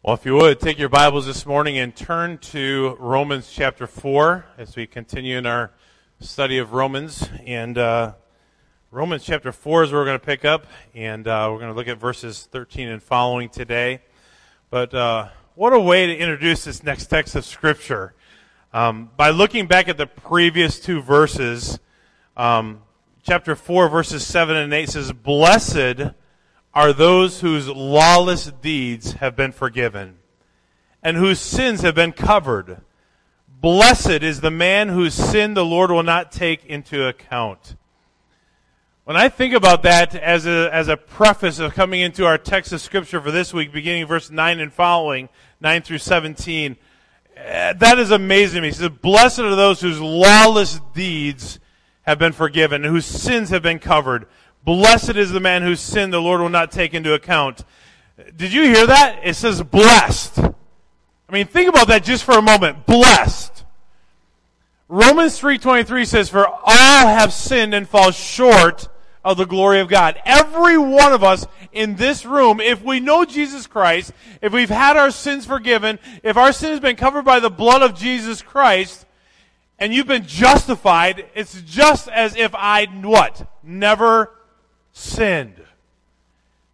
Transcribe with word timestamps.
Well, 0.00 0.14
if 0.14 0.24
you 0.24 0.34
would, 0.34 0.60
take 0.60 0.78
your 0.78 0.88
Bibles 0.88 1.26
this 1.26 1.44
morning 1.44 1.76
and 1.76 1.94
turn 1.94 2.38
to 2.38 2.96
Romans 3.00 3.50
chapter 3.52 3.88
4 3.88 4.46
as 4.56 4.76
we 4.76 4.86
continue 4.86 5.36
in 5.36 5.44
our 5.44 5.72
study 6.20 6.58
of 6.58 6.72
Romans. 6.72 7.28
And 7.44 7.76
uh, 7.76 8.12
Romans 8.92 9.24
chapter 9.24 9.50
4 9.50 9.82
is 9.82 9.90
where 9.90 10.00
we're 10.00 10.04
going 10.06 10.20
to 10.20 10.24
pick 10.24 10.44
up, 10.44 10.68
and 10.94 11.26
uh, 11.26 11.48
we're 11.50 11.58
going 11.58 11.72
to 11.72 11.76
look 11.76 11.88
at 11.88 11.98
verses 11.98 12.48
13 12.52 12.86
and 12.86 13.02
following 13.02 13.48
today. 13.48 14.00
But 14.70 14.94
uh, 14.94 15.30
what 15.56 15.72
a 15.72 15.80
way 15.80 16.06
to 16.06 16.16
introduce 16.16 16.62
this 16.62 16.84
next 16.84 17.06
text 17.06 17.34
of 17.34 17.44
Scripture. 17.44 18.14
Um, 18.72 19.10
by 19.16 19.30
looking 19.30 19.66
back 19.66 19.88
at 19.88 19.96
the 19.96 20.06
previous 20.06 20.78
two 20.78 21.02
verses, 21.02 21.80
um, 22.36 22.82
chapter 23.24 23.56
4, 23.56 23.88
verses 23.88 24.24
7 24.24 24.56
and 24.56 24.72
8 24.72 24.90
says, 24.90 25.12
Blessed 25.12 26.14
are 26.78 26.92
those 26.92 27.40
whose 27.40 27.66
lawless 27.66 28.52
deeds 28.62 29.14
have 29.14 29.34
been 29.34 29.50
forgiven 29.50 30.16
and 31.02 31.16
whose 31.16 31.40
sins 31.40 31.80
have 31.80 31.96
been 31.96 32.12
covered. 32.12 32.80
Blessed 33.48 34.22
is 34.22 34.40
the 34.40 34.52
man 34.52 34.88
whose 34.88 35.12
sin 35.12 35.54
the 35.54 35.64
Lord 35.64 35.90
will 35.90 36.04
not 36.04 36.30
take 36.30 36.64
into 36.66 37.04
account. 37.04 37.74
When 39.02 39.16
I 39.16 39.28
think 39.28 39.54
about 39.54 39.82
that 39.82 40.14
as 40.14 40.46
a, 40.46 40.72
as 40.72 40.86
a 40.86 40.96
preface 40.96 41.58
of 41.58 41.74
coming 41.74 42.00
into 42.00 42.24
our 42.24 42.38
text 42.38 42.72
of 42.72 42.80
scripture 42.80 43.20
for 43.20 43.32
this 43.32 43.52
week, 43.52 43.72
beginning 43.72 44.06
verse 44.06 44.30
9 44.30 44.60
and 44.60 44.72
following, 44.72 45.28
9 45.60 45.82
through 45.82 45.98
17, 45.98 46.76
eh, 47.34 47.72
that 47.72 47.98
is 47.98 48.12
amazing 48.12 48.58
to 48.58 48.60
me. 48.60 48.68
He 48.68 48.74
says, 48.74 48.88
Blessed 48.90 49.40
are 49.40 49.56
those 49.56 49.80
whose 49.80 50.00
lawless 50.00 50.78
deeds 50.94 51.58
have 52.02 52.20
been 52.20 52.32
forgiven, 52.32 52.84
whose 52.84 53.04
sins 53.04 53.50
have 53.50 53.62
been 53.62 53.80
covered. 53.80 54.28
Blessed 54.68 55.16
is 55.16 55.30
the 55.30 55.40
man 55.40 55.62
whose 55.62 55.80
sin 55.80 56.10
the 56.10 56.20
Lord 56.20 56.42
will 56.42 56.50
not 56.50 56.70
take 56.70 56.92
into 56.92 57.14
account. 57.14 57.64
Did 58.36 58.52
you 58.52 58.64
hear 58.64 58.86
that? 58.86 59.20
It 59.24 59.32
says 59.32 59.62
blessed. 59.62 60.40
I 60.40 61.32
mean, 61.32 61.46
think 61.46 61.70
about 61.70 61.88
that 61.88 62.04
just 62.04 62.22
for 62.22 62.32
a 62.32 62.42
moment. 62.42 62.84
Blessed. 62.84 63.64
Romans 64.86 65.40
3.23 65.40 66.06
says, 66.06 66.28
For 66.28 66.46
all 66.46 66.60
have 67.06 67.32
sinned 67.32 67.72
and 67.74 67.88
fall 67.88 68.10
short 68.10 68.90
of 69.24 69.38
the 69.38 69.46
glory 69.46 69.80
of 69.80 69.88
God. 69.88 70.20
Every 70.26 70.76
one 70.76 71.14
of 71.14 71.24
us 71.24 71.46
in 71.72 71.96
this 71.96 72.26
room, 72.26 72.60
if 72.60 72.82
we 72.82 73.00
know 73.00 73.24
Jesus 73.24 73.66
Christ, 73.66 74.12
if 74.42 74.52
we've 74.52 74.68
had 74.68 74.98
our 74.98 75.10
sins 75.10 75.46
forgiven, 75.46 75.98
if 76.22 76.36
our 76.36 76.52
sin 76.52 76.72
has 76.72 76.80
been 76.80 76.96
covered 76.96 77.24
by 77.24 77.40
the 77.40 77.48
blood 77.48 77.80
of 77.80 77.98
Jesus 77.98 78.42
Christ, 78.42 79.06
and 79.78 79.94
you've 79.94 80.06
been 80.06 80.26
justified, 80.26 81.24
it's 81.34 81.62
just 81.62 82.08
as 82.08 82.36
if 82.36 82.54
I'd 82.54 83.02
what? 83.02 83.50
Never 83.62 84.34
sinned. 84.98 85.54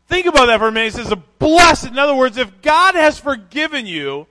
Think 0.08 0.26
about 0.26 0.46
that 0.46 0.58
for 0.58 0.68
a 0.68 0.72
minute. 0.72 0.94
He 0.94 1.02
says, 1.02 1.12
blessed. 1.38 1.88
In 1.88 1.98
other 1.98 2.14
words, 2.14 2.36
if 2.36 2.62
God 2.62 2.94
has 2.94 3.18
forgiven 3.18 3.86
you, 3.86 4.26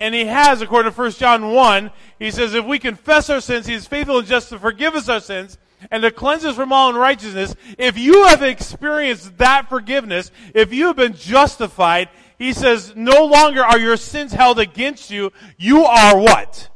and 0.00 0.14
he 0.14 0.24
has, 0.26 0.60
according 0.60 0.92
to 0.92 0.98
1 0.98 1.12
John 1.12 1.52
1, 1.52 1.90
he 2.18 2.30
says, 2.30 2.54
if 2.54 2.64
we 2.64 2.78
confess 2.78 3.30
our 3.30 3.40
sins, 3.40 3.66
he 3.66 3.74
is 3.74 3.86
faithful 3.86 4.18
and 4.18 4.26
just 4.26 4.48
to 4.48 4.58
forgive 4.58 4.94
us 4.94 5.08
our 5.08 5.20
sins 5.20 5.58
and 5.90 6.02
to 6.02 6.10
cleanse 6.10 6.44
us 6.44 6.56
from 6.56 6.72
all 6.72 6.90
unrighteousness. 6.90 7.54
If 7.78 7.96
you 7.96 8.26
have 8.26 8.42
experienced 8.42 9.38
that 9.38 9.68
forgiveness, 9.68 10.32
if 10.54 10.72
you 10.72 10.86
have 10.86 10.96
been 10.96 11.14
justified, 11.14 12.08
he 12.38 12.52
says, 12.52 12.94
no 12.96 13.24
longer 13.24 13.62
are 13.62 13.78
your 13.78 13.96
sins 13.96 14.32
held 14.32 14.58
against 14.58 15.10
you. 15.10 15.32
You 15.56 15.84
are 15.84 16.18
what? 16.18 16.68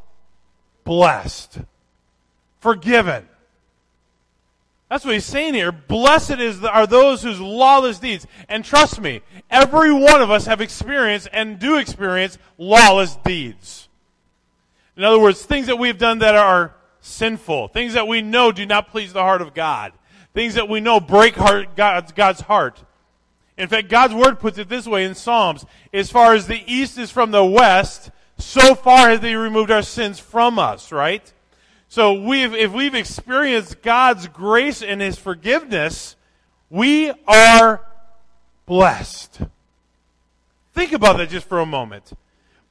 Blessed. 0.84 1.58
Forgiven. 2.60 3.28
That's 4.89 5.05
what 5.05 5.15
he's 5.15 5.25
saying 5.25 5.55
here. 5.55 5.73
Blessed 5.73 6.39
is 6.39 6.61
the, 6.61 6.70
are 6.70 6.87
those 6.87 7.23
whose 7.23 7.41
lawless 7.41 7.98
deeds. 7.98 8.27
And 8.48 8.65
trust 8.65 9.01
me, 9.01 9.20
every 9.51 9.93
one 9.93 10.23
of 10.23 10.31
us 10.31 10.47
have 10.47 10.61
experienced 10.61 11.28
and 11.33 11.59
do 11.59 11.77
experience 11.77 12.39
lawless 12.56 13.17
deeds. 13.17 13.89
In 14.97 15.03
other 15.03 15.19
words, 15.19 15.45
things 15.45 15.67
that 15.67 15.78
we've 15.78 15.98
done 15.98 16.20
that 16.20 16.37
are 16.37 16.75
sinful, 17.01 17.69
things 17.69 17.95
that 17.95 18.06
we 18.06 18.23
know 18.23 18.53
do 18.53 18.65
not 18.65 18.91
please 18.91 19.12
the 19.12 19.22
heart 19.22 19.43
of 19.43 19.55
God, 19.55 19.93
things 20.34 20.55
that 20.55 20.69
we 20.69 20.81
know 20.81 21.00
break 21.00 21.34
heart, 21.34 21.77
God's, 21.77 22.12
God's 22.12 22.43
heart. 22.43 22.83
In 23.59 23.69
fact, 23.69 23.89
God's 23.89 24.15
word 24.15 24.39
puts 24.39 24.59
it 24.59 24.69
this 24.69 24.87
way 24.87 25.05
in 25.05 25.15
Psalms: 25.15 25.65
"As 25.93 26.10
far 26.10 26.34
as 26.34 26.47
the 26.47 26.62
east 26.66 26.99
is 26.99 27.10
from 27.10 27.31
the 27.31 27.44
west, 27.44 28.10
so 28.39 28.75
far 28.75 29.09
has 29.09 29.21
He 29.21 29.34
removed 29.34 29.71
our 29.71 29.83
sins 29.83 30.19
from 30.19 30.59
us." 30.59 30.93
Right? 30.93 31.33
So 31.88 32.14
we've, 32.14 32.54
if 32.54 32.72
we've 32.72 32.94
experienced 32.94 33.82
God's 33.82 34.26
grace 34.28 34.82
and 34.82 35.00
His 35.00 35.19
forgiveness, 35.19 36.16
we 36.69 37.12
are 37.26 37.84
blessed. 38.66 39.41
Think 40.74 40.92
about 40.92 41.16
that 41.19 41.30
just 41.30 41.48
for 41.48 41.60
a 41.60 41.66
moment. 41.66 42.12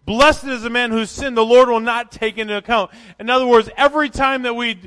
Blessed 0.06 0.44
is 0.46 0.62
the 0.62 0.70
man 0.70 0.92
whose 0.92 1.10
sin 1.10 1.34
the 1.34 1.46
Lord 1.46 1.70
will 1.70 1.80
not 1.80 2.12
take 2.12 2.38
into 2.38 2.56
account. 2.56 2.92
In 3.20 3.30
other 3.30 3.48
words, 3.48 3.70
every 3.76 4.10
time 4.10 4.44
that 4.44 4.54
we, 4.54 4.80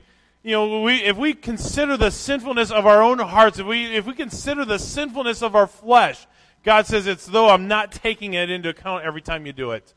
you 0.44 0.52
know, 0.52 0.82
we, 0.82 1.02
if 1.02 1.16
we 1.16 1.34
consider 1.34 1.96
the 1.96 2.10
sinfulness 2.10 2.70
of 2.70 2.86
our 2.86 3.02
own 3.02 3.18
hearts, 3.18 3.58
if 3.58 3.66
we, 3.66 3.96
if 3.96 4.06
we 4.06 4.14
consider 4.14 4.64
the 4.64 4.78
sinfulness 4.78 5.42
of 5.42 5.56
our 5.56 5.66
flesh, 5.66 6.26
God 6.62 6.86
says 6.86 7.06
it's 7.06 7.26
though 7.26 7.48
I'm 7.48 7.66
not 7.66 7.90
taking 7.90 8.34
it 8.34 8.50
into 8.50 8.68
account 8.68 9.04
every 9.04 9.22
time 9.22 9.46
you 9.46 9.52
do 9.52 9.72
it. 9.72 9.94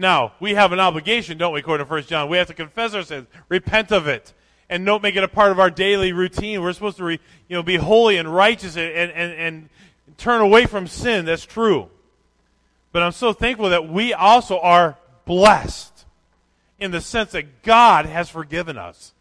Now, 0.00 0.32
we 0.40 0.54
have 0.54 0.72
an 0.72 0.80
obligation, 0.80 1.36
don't 1.36 1.52
we, 1.52 1.60
according 1.60 1.86
to 1.86 1.92
1 1.92 2.04
John? 2.04 2.30
We 2.30 2.38
have 2.38 2.46
to 2.46 2.54
confess 2.54 2.94
our 2.94 3.02
sins, 3.02 3.26
repent 3.50 3.92
of 3.92 4.08
it, 4.08 4.32
and 4.70 4.86
don't 4.86 5.02
make 5.02 5.14
it 5.14 5.22
a 5.22 5.28
part 5.28 5.52
of 5.52 5.60
our 5.60 5.68
daily 5.68 6.14
routine. 6.14 6.62
We're 6.62 6.72
supposed 6.72 6.96
to 6.96 7.04
re, 7.04 7.20
you 7.48 7.56
know, 7.56 7.62
be 7.62 7.76
holy 7.76 8.16
and 8.16 8.34
righteous 8.34 8.78
and, 8.78 9.12
and, 9.12 9.32
and 9.32 9.68
turn 10.16 10.40
away 10.40 10.64
from 10.64 10.86
sin. 10.86 11.26
That's 11.26 11.44
true. 11.44 11.90
But 12.92 13.02
I'm 13.02 13.12
so 13.12 13.34
thankful 13.34 13.68
that 13.68 13.90
we 13.90 14.14
also 14.14 14.58
are 14.60 14.96
blessed 15.26 16.06
in 16.78 16.92
the 16.92 17.02
sense 17.02 17.32
that 17.32 17.62
God 17.62 18.06
has 18.06 18.30
forgiven 18.30 18.78
us. 18.78 19.12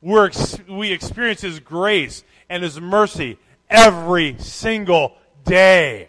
We're, 0.00 0.30
we 0.66 0.90
experience 0.90 1.42
His 1.42 1.60
grace 1.60 2.24
and 2.48 2.62
His 2.62 2.80
mercy 2.80 3.38
every 3.68 4.36
single 4.38 5.18
day. 5.44 6.08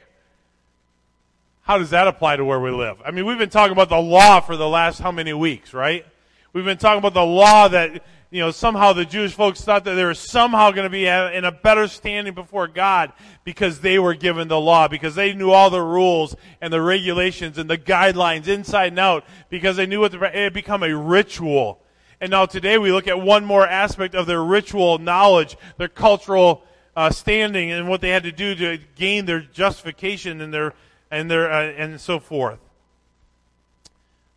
How 1.65 1.79
does 1.79 1.89
that 1.89 2.07
apply 2.07 2.35
to 2.35 2.45
where 2.45 2.59
we 2.59 2.69
live? 2.69 2.97
I 3.03 3.09
mean, 3.09 3.25
we've 3.25 3.39
been 3.39 3.49
talking 3.49 3.71
about 3.71 3.89
the 3.89 3.99
law 3.99 4.39
for 4.39 4.55
the 4.55 4.69
last 4.69 4.99
how 4.99 5.11
many 5.11 5.33
weeks, 5.33 5.73
right? 5.73 6.05
We've 6.53 6.63
been 6.63 6.77
talking 6.77 6.99
about 6.99 7.15
the 7.15 7.25
law 7.25 7.67
that, 7.69 8.05
you 8.29 8.39
know, 8.39 8.51
somehow 8.51 8.93
the 8.93 9.03
Jewish 9.03 9.33
folks 9.33 9.61
thought 9.61 9.83
that 9.85 9.95
they 9.95 10.03
were 10.05 10.13
somehow 10.13 10.69
going 10.69 10.83
to 10.83 10.91
be 10.91 11.07
in 11.07 11.43
a 11.43 11.51
better 11.51 11.87
standing 11.87 12.35
before 12.35 12.67
God 12.67 13.13
because 13.43 13.79
they 13.79 13.97
were 13.97 14.13
given 14.13 14.47
the 14.47 14.61
law, 14.61 14.87
because 14.87 15.15
they 15.15 15.33
knew 15.33 15.49
all 15.49 15.71
the 15.71 15.81
rules 15.81 16.35
and 16.61 16.71
the 16.71 16.83
regulations 16.83 17.57
and 17.57 17.67
the 17.67 17.79
guidelines 17.79 18.47
inside 18.47 18.91
and 18.91 18.99
out, 18.99 19.25
because 19.49 19.75
they 19.75 19.87
knew 19.87 20.01
what 20.01 20.11
the, 20.11 20.23
it 20.23 20.35
had 20.35 20.53
become 20.53 20.83
a 20.83 20.95
ritual. 20.95 21.81
And 22.21 22.29
now 22.29 22.45
today 22.45 22.77
we 22.77 22.91
look 22.91 23.07
at 23.07 23.19
one 23.19 23.43
more 23.43 23.67
aspect 23.67 24.13
of 24.13 24.27
their 24.27 24.43
ritual 24.43 24.99
knowledge, 24.99 25.57
their 25.79 25.87
cultural 25.87 26.63
uh, 26.95 27.09
standing, 27.09 27.71
and 27.71 27.89
what 27.89 28.01
they 28.01 28.09
had 28.09 28.21
to 28.21 28.31
do 28.31 28.53
to 28.53 28.77
gain 28.93 29.25
their 29.25 29.41
justification 29.41 30.41
and 30.41 30.53
their 30.53 30.75
and 31.11 31.29
there 31.29 31.51
uh, 31.51 31.71
and 31.71 31.99
so 31.99 32.19
forth. 32.19 32.59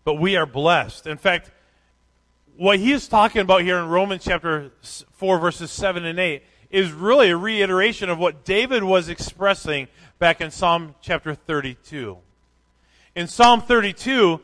But 0.05 0.15
we 0.15 0.37
are 0.37 0.47
blessed. 0.47 1.07
In 1.07 1.19
fact, 1.19 1.51
what 2.57 2.79
he 2.79 2.93
is 2.93 3.09
talking 3.09 3.41
about 3.41 3.63
here 3.63 3.79
in 3.79 3.89
Romans 3.89 4.25
chapter 4.25 4.73
4 5.13 5.39
verses 5.39 5.71
7 5.71 6.05
and 6.05 6.19
8 6.19 6.43
is 6.71 6.93
really 6.93 7.31
a 7.31 7.37
reiteration 7.37 8.11
of 8.11 8.19
what 8.19 8.45
David 8.45 8.83
was 8.83 9.09
expressing 9.09 9.89
back 10.19 10.41
in 10.41 10.51
Psalm 10.51 10.95
chapter 11.01 11.35
32. 11.35 12.19
In 13.15 13.27
Psalm 13.27 13.61
32, 13.61 14.41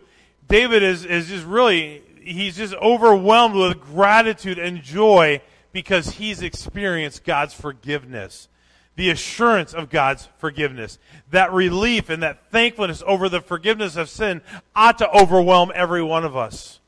David 0.48 0.82
is, 0.82 1.04
is 1.04 1.28
just 1.28 1.44
really, 1.44 2.02
he's 2.20 2.56
just 2.56 2.74
overwhelmed 2.74 3.54
with 3.54 3.80
gratitude 3.80 4.58
and 4.58 4.82
joy 4.82 5.40
because 5.72 6.10
he's 6.12 6.42
experienced 6.42 7.24
God's 7.24 7.52
forgiveness 7.52 8.48
the 8.96 9.10
assurance 9.10 9.74
of 9.74 9.90
God's 9.90 10.28
forgiveness. 10.38 10.98
That 11.30 11.52
relief 11.52 12.10
and 12.10 12.22
that 12.22 12.50
thankfulness 12.50 13.02
over 13.06 13.28
the 13.28 13.40
forgiveness 13.40 13.96
of 13.96 14.08
sin 14.08 14.40
ought 14.74 14.98
to 14.98 15.10
overwhelm 15.10 15.72
every 15.74 16.02
one 16.02 16.24
of 16.24 16.36
us. 16.36 16.78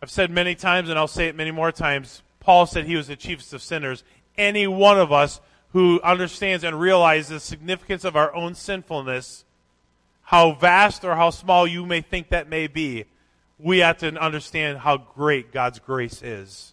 I've 0.00 0.10
said 0.10 0.30
many 0.30 0.54
times, 0.54 0.88
and 0.88 0.98
I'll 0.98 1.08
say 1.08 1.26
it 1.26 1.34
many 1.34 1.50
more 1.50 1.72
times, 1.72 2.22
Paul 2.40 2.66
said 2.66 2.86
he 2.86 2.96
was 2.96 3.08
the 3.08 3.16
chiefest 3.16 3.52
of 3.52 3.62
sinners. 3.62 4.04
Any 4.36 4.66
one 4.68 4.98
of 4.98 5.12
us 5.12 5.40
who 5.72 6.00
understands 6.02 6.64
and 6.64 6.80
realizes 6.80 7.28
the 7.28 7.40
significance 7.40 8.04
of 8.04 8.16
our 8.16 8.34
own 8.34 8.54
sinfulness, 8.54 9.44
how 10.22 10.52
vast 10.52 11.04
or 11.04 11.16
how 11.16 11.30
small 11.30 11.66
you 11.66 11.84
may 11.84 12.00
think 12.00 12.28
that 12.28 12.48
may 12.48 12.68
be, 12.68 13.04
we 13.58 13.78
have 13.78 13.98
to 13.98 14.14
understand 14.16 14.78
how 14.78 14.98
great 14.98 15.52
God's 15.52 15.80
grace 15.80 16.22
is. 16.22 16.72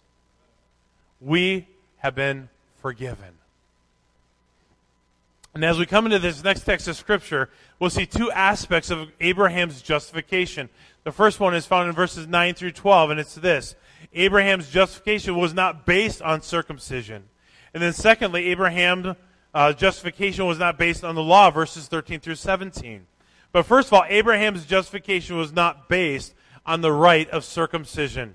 We 1.20 1.66
have 1.98 2.14
been 2.14 2.48
forgiven. 2.80 3.34
And 5.56 5.64
as 5.64 5.78
we 5.78 5.86
come 5.86 6.04
into 6.04 6.18
this 6.18 6.44
next 6.44 6.64
text 6.64 6.86
of 6.86 6.96
Scripture, 6.96 7.48
we'll 7.78 7.88
see 7.88 8.04
two 8.04 8.30
aspects 8.30 8.90
of 8.90 9.08
Abraham's 9.22 9.80
justification. 9.80 10.68
The 11.04 11.12
first 11.12 11.40
one 11.40 11.54
is 11.54 11.64
found 11.64 11.88
in 11.88 11.94
verses 11.94 12.26
9 12.26 12.52
through 12.52 12.72
12, 12.72 13.12
and 13.12 13.18
it's 13.18 13.36
this 13.36 13.74
Abraham's 14.12 14.68
justification 14.68 15.34
was 15.34 15.54
not 15.54 15.86
based 15.86 16.20
on 16.20 16.42
circumcision. 16.42 17.24
And 17.72 17.82
then, 17.82 17.94
secondly, 17.94 18.48
Abraham's 18.48 19.16
uh, 19.54 19.72
justification 19.72 20.44
was 20.44 20.58
not 20.58 20.76
based 20.76 21.02
on 21.02 21.14
the 21.14 21.22
law, 21.22 21.50
verses 21.50 21.88
13 21.88 22.20
through 22.20 22.34
17. 22.34 23.06
But 23.50 23.62
first 23.62 23.88
of 23.88 23.94
all, 23.94 24.04
Abraham's 24.10 24.66
justification 24.66 25.38
was 25.38 25.54
not 25.54 25.88
based 25.88 26.34
on 26.66 26.82
the 26.82 26.92
rite 26.92 27.30
of 27.30 27.46
circumcision. 27.46 28.34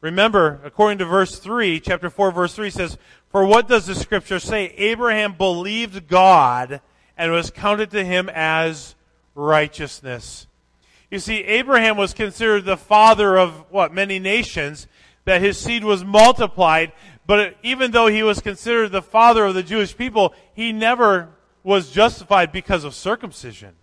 Remember, 0.00 0.60
according 0.64 0.98
to 0.98 1.04
verse 1.04 1.38
3, 1.38 1.78
chapter 1.78 2.10
4, 2.10 2.32
verse 2.32 2.54
3 2.56 2.70
says, 2.70 2.98
For 3.36 3.44
what 3.44 3.68
does 3.68 3.84
the 3.84 3.94
scripture 3.94 4.38
say? 4.38 4.72
Abraham 4.78 5.34
believed 5.34 6.08
God 6.08 6.80
and 7.18 7.32
was 7.32 7.50
counted 7.50 7.90
to 7.90 8.02
him 8.02 8.30
as 8.30 8.94
righteousness. 9.34 10.46
You 11.10 11.18
see, 11.18 11.44
Abraham 11.44 11.98
was 11.98 12.14
considered 12.14 12.64
the 12.64 12.78
father 12.78 13.36
of 13.36 13.70
what? 13.70 13.92
Many 13.92 14.18
nations, 14.18 14.86
that 15.26 15.42
his 15.42 15.58
seed 15.58 15.84
was 15.84 16.02
multiplied. 16.02 16.92
But 17.26 17.58
even 17.62 17.90
though 17.90 18.06
he 18.06 18.22
was 18.22 18.40
considered 18.40 18.90
the 18.90 19.02
father 19.02 19.44
of 19.44 19.52
the 19.52 19.62
Jewish 19.62 19.94
people, 19.94 20.32
he 20.54 20.72
never 20.72 21.28
was 21.62 21.90
justified 21.90 22.52
because 22.52 22.84
of 22.84 22.94
circumcision. 22.94 23.74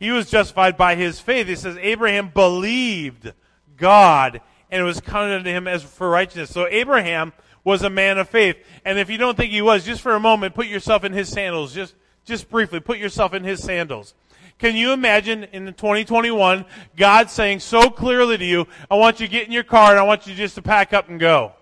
He 0.00 0.10
was 0.12 0.30
justified 0.30 0.78
by 0.78 0.94
his 0.94 1.20
faith. 1.20 1.46
He 1.46 1.56
says 1.56 1.76
Abraham 1.78 2.30
believed 2.30 3.34
God 3.76 4.40
and 4.72 4.80
it 4.80 4.84
was 4.84 5.02
counted 5.02 5.44
to 5.44 5.50
him 5.50 5.68
as 5.68 5.82
for 5.82 6.08
righteousness. 6.08 6.48
So 6.48 6.66
Abraham 6.66 7.34
was 7.64 7.82
a 7.82 7.90
man 7.90 8.18
of 8.18 8.28
faith. 8.28 8.56
And 8.84 8.98
if 8.98 9.08
you 9.10 9.18
don't 9.18 9.36
think 9.36 9.52
he 9.52 9.62
was, 9.62 9.84
just 9.84 10.00
for 10.00 10.14
a 10.14 10.20
moment, 10.20 10.54
put 10.54 10.66
yourself 10.66 11.04
in 11.04 11.12
his 11.12 11.28
sandals. 11.28 11.74
Just, 11.74 11.94
just 12.24 12.50
briefly, 12.50 12.80
put 12.80 12.98
yourself 12.98 13.34
in 13.34 13.44
his 13.44 13.62
sandals. 13.62 14.14
Can 14.58 14.76
you 14.76 14.92
imagine 14.92 15.44
in 15.44 15.66
2021, 15.66 16.64
God 16.96 17.30
saying 17.30 17.60
so 17.60 17.90
clearly 17.90 18.38
to 18.38 18.44
you, 18.44 18.66
I 18.90 18.94
want 18.94 19.20
you 19.20 19.26
to 19.26 19.32
get 19.32 19.46
in 19.46 19.52
your 19.52 19.64
car 19.64 19.90
and 19.90 19.98
I 19.98 20.02
want 20.02 20.26
you 20.26 20.34
just 20.34 20.54
to 20.54 20.62
pack 20.62 20.92
up 20.92 21.08
and 21.08 21.18
go. 21.18 21.52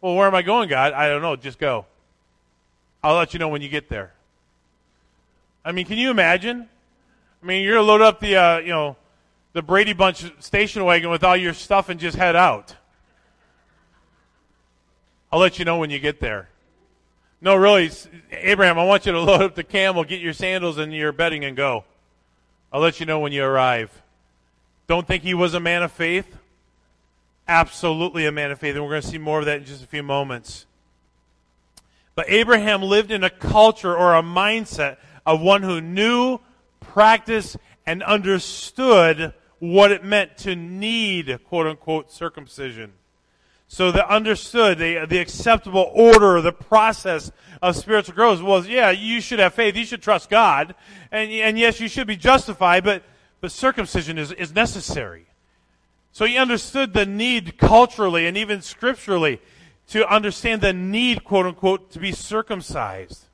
Well, 0.00 0.14
where 0.14 0.26
am 0.26 0.34
I 0.34 0.42
going, 0.42 0.68
God? 0.68 0.92
I 0.92 1.08
don't 1.08 1.22
know. 1.22 1.36
Just 1.36 1.58
go. 1.58 1.86
I'll 3.02 3.16
let 3.16 3.32
you 3.32 3.38
know 3.38 3.48
when 3.48 3.62
you 3.62 3.68
get 3.68 3.88
there. 3.88 4.12
I 5.64 5.72
mean, 5.72 5.86
can 5.86 5.98
you 5.98 6.10
imagine? 6.10 6.68
I 7.42 7.46
mean, 7.46 7.62
you're 7.62 7.74
going 7.74 7.86
to 7.86 7.90
load 7.90 8.02
up 8.02 8.20
the, 8.20 8.36
uh, 8.36 8.58
you 8.58 8.68
know, 8.68 8.96
the 9.52 9.62
Brady 9.62 9.94
Bunch 9.94 10.30
station 10.42 10.84
wagon 10.84 11.10
with 11.10 11.24
all 11.24 11.36
your 11.36 11.54
stuff 11.54 11.88
and 11.88 11.98
just 11.98 12.16
head 12.16 12.36
out. 12.36 12.76
I'll 15.32 15.40
let 15.40 15.58
you 15.58 15.64
know 15.64 15.78
when 15.78 15.90
you 15.90 15.98
get 15.98 16.20
there. 16.20 16.48
No, 17.40 17.54
really, 17.54 17.90
Abraham, 18.30 18.78
I 18.78 18.84
want 18.84 19.06
you 19.06 19.12
to 19.12 19.20
load 19.22 19.42
up 19.42 19.54
the 19.54 19.64
camel, 19.64 20.04
get 20.04 20.20
your 20.20 20.32
sandals 20.32 20.78
and 20.78 20.92
your 20.92 21.12
bedding, 21.12 21.44
and 21.44 21.56
go. 21.56 21.84
I'll 22.72 22.80
let 22.80 23.00
you 23.00 23.06
know 23.06 23.20
when 23.20 23.32
you 23.32 23.44
arrive. 23.44 24.02
Don't 24.86 25.06
think 25.06 25.22
he 25.22 25.34
was 25.34 25.54
a 25.54 25.60
man 25.60 25.82
of 25.82 25.92
faith? 25.92 26.38
Absolutely 27.48 28.26
a 28.26 28.32
man 28.32 28.50
of 28.50 28.58
faith, 28.58 28.74
and 28.74 28.84
we're 28.84 28.90
going 28.90 29.02
to 29.02 29.08
see 29.08 29.18
more 29.18 29.40
of 29.40 29.46
that 29.46 29.58
in 29.58 29.64
just 29.64 29.82
a 29.82 29.86
few 29.86 30.02
moments. 30.02 30.66
But 32.14 32.30
Abraham 32.30 32.82
lived 32.82 33.10
in 33.10 33.22
a 33.22 33.30
culture 33.30 33.94
or 33.94 34.14
a 34.14 34.22
mindset 34.22 34.96
of 35.24 35.40
one 35.40 35.62
who 35.62 35.80
knew, 35.80 36.40
practiced, 36.80 37.56
and 37.84 38.02
understood 38.02 39.34
what 39.58 39.92
it 39.92 40.02
meant 40.02 40.36
to 40.38 40.56
need, 40.56 41.38
quote 41.44 41.66
unquote, 41.66 42.10
circumcision. 42.10 42.92
So 43.68 43.90
they 43.90 44.02
understood 44.02 44.78
the, 44.78 45.06
the 45.08 45.18
acceptable 45.18 45.90
order, 45.92 46.40
the 46.40 46.52
process 46.52 47.32
of 47.60 47.76
spiritual 47.76 48.14
growth 48.14 48.40
was, 48.40 48.68
yeah, 48.68 48.90
you 48.90 49.20
should 49.20 49.38
have 49.38 49.54
faith, 49.54 49.76
you 49.76 49.84
should 49.84 50.02
trust 50.02 50.30
God, 50.30 50.74
and, 51.10 51.30
and 51.30 51.58
yes, 51.58 51.80
you 51.80 51.88
should 51.88 52.06
be 52.06 52.16
justified, 52.16 52.84
but, 52.84 53.02
but 53.40 53.50
circumcision 53.50 54.18
is, 54.18 54.30
is 54.32 54.54
necessary. 54.54 55.26
So 56.12 56.24
he 56.24 56.38
understood 56.38 56.94
the 56.94 57.04
need 57.04 57.58
culturally 57.58 58.26
and 58.26 58.36
even 58.36 58.62
scripturally 58.62 59.40
to 59.88 60.08
understand 60.08 60.62
the 60.62 60.72
need, 60.72 61.24
quote 61.24 61.46
unquote, 61.46 61.90
to 61.92 61.98
be 61.98 62.12
circumcised. 62.12 63.24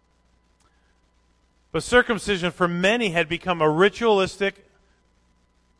But 1.70 1.82
circumcision 1.82 2.50
for 2.50 2.68
many 2.68 3.10
had 3.10 3.28
become 3.28 3.62
a 3.62 3.68
ritualistic 3.68 4.66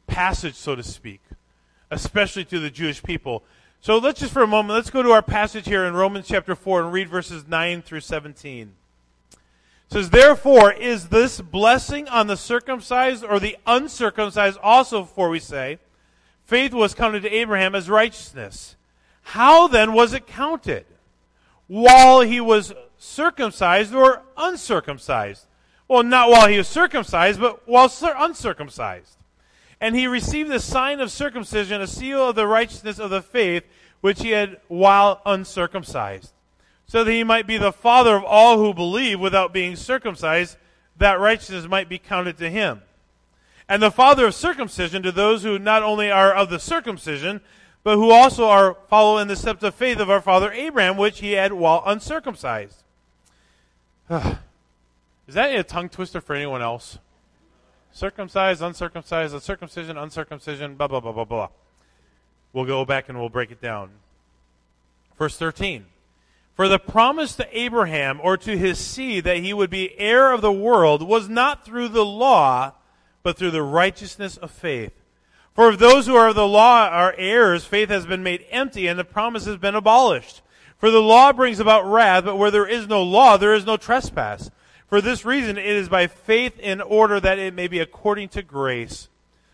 passage, 0.07 0.55
so 0.55 0.75
to 0.75 0.83
speak, 0.83 1.21
especially 1.91 2.45
to 2.47 2.59
the 2.61 2.71
Jewish 2.71 3.03
people. 3.03 3.43
So 3.83 3.99
let's 3.99 4.21
just 4.21 4.33
for 4.33 4.45
a 4.45 4.47
moment, 4.47 4.77
let's 4.77 4.91
go 4.91 5.03
to 5.03 5.11
our 5.11 5.23
passage 5.23 5.67
here 5.67 5.85
in 5.87 5.95
Romans 5.95 6.29
chapter 6.29 6.55
4 6.55 6.83
and 6.83 6.93
read 6.93 7.09
verses 7.09 7.49
9 7.49 7.83
through 7.83 7.99
17. 7.99 8.75
It 9.33 9.39
says, 9.93 10.11
Therefore, 10.11 10.73
is 10.73 11.09
this 11.09 11.41
blessing 11.41 12.09
on 12.09 12.29
the 12.29 12.37
circumcised 12.37 13.25
or 13.25 13.41
the 13.41 13.57
uncircumcised 13.67 14.57
also, 14.63 15.03
for 15.03 15.29
we 15.29 15.41
say, 15.41 15.81
faith 16.45 16.73
was 16.73 16.95
counted 16.95 17.23
to 17.23 17.35
Abraham 17.35 17.75
as 17.75 17.91
righteousness. 17.91 18.77
How 19.23 19.67
then 19.67 19.93
was 19.93 20.13
it 20.13 20.29
counted? 20.29 20.87
While 21.67 22.21
he 22.21 22.41
was 22.41 22.73
circumcised 22.99 23.93
or 23.93 24.23
uncircumcised? 24.37 25.47
Well, 25.89 26.05
not 26.05 26.31
while 26.31 26.47
he 26.47 26.59
was 26.59 26.69
circumcised, 26.69 27.41
but 27.41 27.67
while 27.67 27.93
uncircumcised 28.01 29.22
and 29.83 29.97
he 29.97 30.07
received 30.07 30.49
the 30.49 30.61
sign 30.61 31.01
of 31.01 31.11
circumcision, 31.11 31.81
a 31.81 31.89
seal 31.89 32.29
of 32.29 32.37
the 32.37 32.47
righteousness 32.47 33.01
of 33.01 33.11
the 33.11 33.21
faith 33.21 33.65
which 34.01 34.23
he 34.23 34.31
had 34.31 34.61
while 34.69 35.21
uncircumcised, 35.27 36.33
so 36.87 37.03
that 37.03 37.11
he 37.11 37.25
might 37.25 37.49
be 37.49 37.59
the 37.59 37.73
father 37.73 38.15
of 38.15 38.23
all 38.23 38.59
who 38.59 38.73
believe 38.73 39.19
without 39.19 39.53
being 39.53 39.75
circumcised, 39.75 40.57
that 40.97 41.19
righteousness 41.19 41.67
might 41.67 41.89
be 41.89 41.99
counted 41.99 42.39
to 42.39 42.49
him. 42.49 42.83
And 43.69 43.83
the 43.83 43.91
father 43.91 44.27
of 44.27 44.37
circumcision 44.37 45.03
to 45.03 45.11
those 45.11 45.43
who 45.43 45.59
not 45.59 45.83
only 45.83 46.13
are 46.13 46.33
of 46.33 46.49
the 46.49 46.61
circumcision, 46.61 47.41
but 47.83 47.97
who 47.97 48.13
also 48.13 48.47
are 48.47 48.77
follow 48.89 49.19
in 49.19 49.27
the 49.27 49.35
steps 49.35 49.65
of 49.65 49.75
faith 49.75 49.99
of 49.99 50.09
our 50.09 50.21
father 50.21 50.53
Abraham, 50.53 50.97
which 50.97 51.19
he 51.19 51.33
had 51.33 51.53
while 51.53 51.83
uncircumcised. 51.85 52.85
Is 54.11 55.35
that 55.35 55.53
a 55.57 55.65
tongue 55.65 55.89
twister 55.89 56.21
for 56.21 56.37
anyone 56.37 56.63
else? 56.63 56.99
Circumcised, 57.93 58.63
uncircumcised, 58.63 59.41
circumcision, 59.43 59.97
uncircumcision, 59.97 60.75
blah, 60.75 60.89
blah, 60.89 61.01
blah, 61.01 61.13
blah, 61.13 61.25
blah. 61.25 61.49
We'll 62.53 62.65
go 62.65 62.85
back 62.85 63.09
and 63.09 63.19
we'll 63.19 63.29
break 63.29 63.51
it 63.51 63.61
down. 63.61 63.91
Verse 65.19 65.37
13. 65.37 65.87
For 66.55 66.69
the 66.69 66.79
promise 66.79 67.35
to 67.37 67.59
Abraham 67.59 68.21
or 68.23 68.37
to 68.37 68.59
his 68.59 68.79
seed 68.79 69.25
that 69.25 69.39
he 69.39 69.55
would 69.55 69.71
be 69.71 69.99
heir 69.99 70.33
of 70.33 70.43
the 70.43 70.53
world 70.53 71.03
was 71.03 71.29
not 71.29 71.65
through 71.65 71.89
the 71.89 72.05
law, 72.05 72.73
but 73.23 73.39
through 73.39 73.53
the 73.53 73.63
righteousness 73.63 74.37
of 74.37 74.51
faith. 74.51 74.93
For 75.55 75.71
if 75.71 75.79
those 75.79 76.07
who 76.07 76.17
are 76.17 76.29
of 76.29 76.35
the 76.35 76.47
law 76.47 76.89
are 76.89 77.15
heirs, 77.17 77.65
faith 77.65 77.89
has 77.89 78.07
been 78.07 78.23
made 78.23 78.47
empty 78.51 78.87
and 78.87 78.99
the 78.99 79.05
promise 79.05 79.45
has 79.47 79.57
been 79.57 79.75
abolished. 79.75 80.43
For 80.79 80.91
the 80.91 81.01
law 81.01 81.33
brings 81.33 81.61
about 81.61 81.87
wrath, 81.87 82.25
but 82.25 82.37
where 82.37 82.51
there 82.51 82.67
is 82.67 82.89
no 82.89 83.03
law, 83.03 83.37
there 83.37 83.55
is 83.55 83.65
no 83.65 83.77
trespass. 83.77 84.51
For 84.93 85.01
this 85.01 85.25
reason, 85.25 85.57
it 85.57 85.65
is 85.65 85.89
by 85.89 86.07
faith 86.07 86.59
in 86.59 86.83
order 86.83 87.19
that 87.19 87.39
it 87.39 87.55
may 87.55 87.67
be 87.67 87.79
according 87.79 88.29
to 88.29 88.43
grace, 88.43 89.09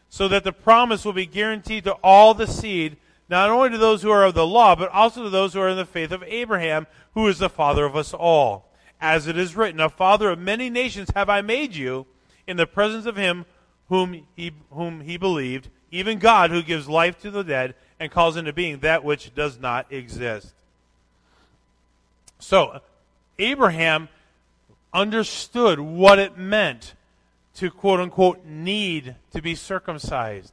so 0.08 0.26
that 0.26 0.42
the 0.42 0.50
promise 0.50 1.04
will 1.04 1.12
be 1.12 1.26
guaranteed 1.26 1.84
to 1.84 1.92
all 2.02 2.34
the 2.34 2.48
seed, 2.48 2.96
not 3.28 3.48
only 3.48 3.70
to 3.70 3.78
those 3.78 4.02
who 4.02 4.10
are 4.10 4.24
of 4.24 4.34
the 4.34 4.44
law, 4.44 4.74
but 4.74 4.90
also 4.90 5.22
to 5.22 5.30
those 5.30 5.54
who 5.54 5.60
are 5.60 5.68
in 5.68 5.76
the 5.76 5.84
faith 5.84 6.10
of 6.10 6.24
Abraham, 6.24 6.88
who 7.14 7.28
is 7.28 7.38
the 7.38 7.48
father 7.48 7.84
of 7.84 7.94
us 7.94 8.12
all. 8.12 8.68
As 9.00 9.28
it 9.28 9.38
is 9.38 9.54
written, 9.54 9.78
A 9.78 9.88
father 9.88 10.30
of 10.30 10.40
many 10.40 10.68
nations 10.70 11.12
have 11.14 11.30
I 11.30 11.40
made 11.40 11.76
you, 11.76 12.06
in 12.48 12.56
the 12.56 12.66
presence 12.66 13.06
of 13.06 13.14
him 13.14 13.46
whom 13.90 14.26
he, 14.34 14.50
whom 14.72 15.02
he 15.02 15.16
believed, 15.16 15.68
even 15.92 16.18
God 16.18 16.50
who 16.50 16.64
gives 16.64 16.88
life 16.88 17.16
to 17.20 17.30
the 17.30 17.44
dead 17.44 17.76
and 18.00 18.10
calls 18.10 18.36
into 18.36 18.52
being 18.52 18.80
that 18.80 19.04
which 19.04 19.32
does 19.36 19.56
not 19.60 19.92
exist. 19.92 20.52
So, 22.40 22.80
Abraham 23.38 24.08
understood 24.92 25.80
what 25.80 26.18
it 26.18 26.36
meant 26.36 26.94
to 27.54 27.70
quote 27.70 28.00
unquote 28.00 28.44
need 28.44 29.16
to 29.32 29.42
be 29.42 29.54
circumcised. 29.54 30.52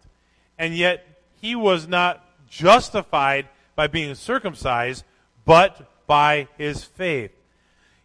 And 0.58 0.76
yet 0.76 1.06
he 1.42 1.56
was 1.56 1.88
not 1.88 2.26
justified 2.50 3.48
by 3.76 3.88
being 3.88 4.16
circumcised, 4.16 5.04
but 5.46 5.92
by 6.08 6.48
his 6.58 6.84
faith. 6.84 7.32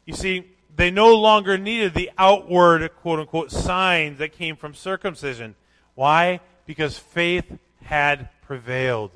You 0.05 0.15
see, 0.15 0.45
they 0.75 0.91
no 0.91 1.15
longer 1.15 1.57
needed 1.57 1.95
the 1.95 2.11
outward 2.19 2.89
quote 2.97 3.21
unquote 3.21 3.51
signs 3.51 4.19
that 4.19 4.33
came 4.33 4.57
from 4.57 4.75
circumcision. 4.75 5.55
Why? 5.95 6.41
Because 6.67 6.99
faith 6.99 7.59
had 7.83 8.29
prevailed. 8.43 9.13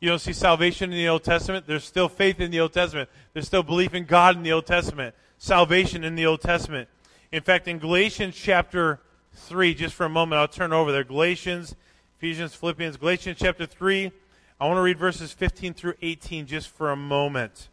You 0.00 0.08
don't 0.08 0.18
see 0.18 0.32
salvation 0.32 0.92
in 0.92 0.98
the 0.98 1.08
Old 1.08 1.22
Testament. 1.22 1.66
There's 1.66 1.84
still 1.84 2.08
faith 2.08 2.40
in 2.40 2.50
the 2.50 2.60
Old 2.60 2.72
Testament. 2.72 3.08
There's 3.32 3.46
still 3.46 3.62
belief 3.62 3.94
in 3.94 4.04
God 4.04 4.36
in 4.36 4.42
the 4.42 4.52
Old 4.52 4.66
Testament 4.66 5.14
salvation 5.42 6.04
in 6.04 6.14
the 6.14 6.24
Old 6.24 6.40
Testament. 6.40 6.88
In 7.32 7.42
fact, 7.42 7.66
in 7.66 7.80
Galatians 7.80 8.36
chapter 8.36 9.00
3, 9.34 9.74
just 9.74 9.92
for 9.92 10.06
a 10.06 10.08
moment, 10.08 10.38
I'll 10.38 10.46
turn 10.46 10.72
over 10.72 10.92
there. 10.92 11.02
Galatians, 11.02 11.74
Ephesians, 12.18 12.54
Philippians, 12.54 12.96
Galatians 12.96 13.38
chapter 13.40 13.66
3. 13.66 14.12
I 14.60 14.66
want 14.66 14.76
to 14.76 14.82
read 14.82 14.98
verses 14.98 15.32
15 15.32 15.74
through 15.74 15.94
18 16.00 16.46
just 16.46 16.68
for 16.68 16.92
a 16.92 16.96
moment. 16.96 17.68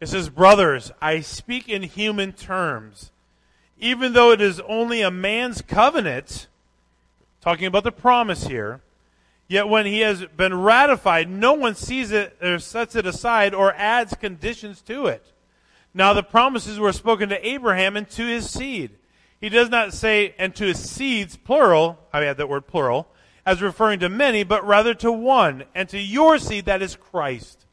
It 0.00 0.08
says, 0.08 0.30
Brothers, 0.30 0.90
I 1.02 1.20
speak 1.20 1.68
in 1.68 1.82
human 1.82 2.32
terms. 2.32 3.10
Even 3.78 4.14
though 4.14 4.32
it 4.32 4.40
is 4.40 4.58
only 4.60 5.02
a 5.02 5.10
man's 5.10 5.60
covenant, 5.60 6.46
talking 7.42 7.66
about 7.66 7.84
the 7.84 7.92
promise 7.92 8.46
here, 8.46 8.80
yet 9.48 9.68
when 9.68 9.84
he 9.84 10.00
has 10.00 10.24
been 10.34 10.58
ratified, 10.58 11.28
no 11.28 11.52
one 11.52 11.74
sees 11.74 12.10
it 12.10 12.38
or 12.40 12.58
sets 12.58 12.96
it 12.96 13.04
aside 13.04 13.52
or 13.52 13.74
adds 13.74 14.14
conditions 14.14 14.80
to 14.82 15.04
it. 15.04 15.30
Now 15.92 16.12
the 16.12 16.22
promises 16.22 16.78
were 16.78 16.92
spoken 16.92 17.28
to 17.30 17.46
Abraham 17.46 17.96
and 17.96 18.08
to 18.10 18.26
his 18.26 18.48
seed. 18.48 18.92
He 19.40 19.48
does 19.48 19.70
not 19.70 19.94
say, 19.94 20.34
and 20.38 20.54
to 20.56 20.66
his 20.66 20.90
seeds, 20.90 21.36
plural, 21.36 21.98
I 22.12 22.24
add 22.24 22.36
that 22.36 22.48
word 22.48 22.66
plural, 22.66 23.08
as 23.46 23.62
referring 23.62 24.00
to 24.00 24.08
many, 24.08 24.44
but 24.44 24.66
rather 24.66 24.92
to 24.94 25.10
one, 25.10 25.64
and 25.74 25.88
to 25.88 25.98
your 25.98 26.38
seed, 26.38 26.66
that 26.66 26.82
is 26.82 26.94
Christ. 26.94 27.64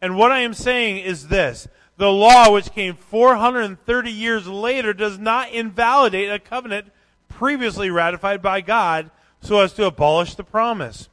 And 0.00 0.16
what 0.16 0.30
I 0.30 0.40
am 0.40 0.54
saying 0.54 0.98
is 0.98 1.28
this. 1.28 1.66
The 1.96 2.12
law, 2.12 2.52
which 2.52 2.70
came 2.70 2.94
430 2.94 4.10
years 4.10 4.46
later, 4.46 4.94
does 4.94 5.18
not 5.18 5.50
invalidate 5.50 6.30
a 6.30 6.38
covenant 6.38 6.92
previously 7.28 7.90
ratified 7.90 8.40
by 8.40 8.60
God 8.60 9.10
so 9.40 9.60
as 9.60 9.72
to 9.74 9.86
abolish 9.86 10.36
the 10.36 10.44
promise. 10.44 11.08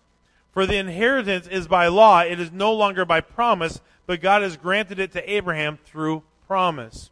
For 0.51 0.67
the 0.67 0.77
inheritance 0.77 1.47
is 1.47 1.67
by 1.67 1.87
law, 1.87 2.21
it 2.21 2.39
is 2.39 2.51
no 2.51 2.71
longer 2.71 3.03
by 3.03 3.21
promise, 3.21 3.81
but 4.05 4.21
God 4.21 4.43
has 4.43 4.55
granted 4.55 4.99
it 4.99 5.11
to 5.13 5.31
Abraham 5.33 5.79
through 5.83 6.23
promise. 6.47 7.09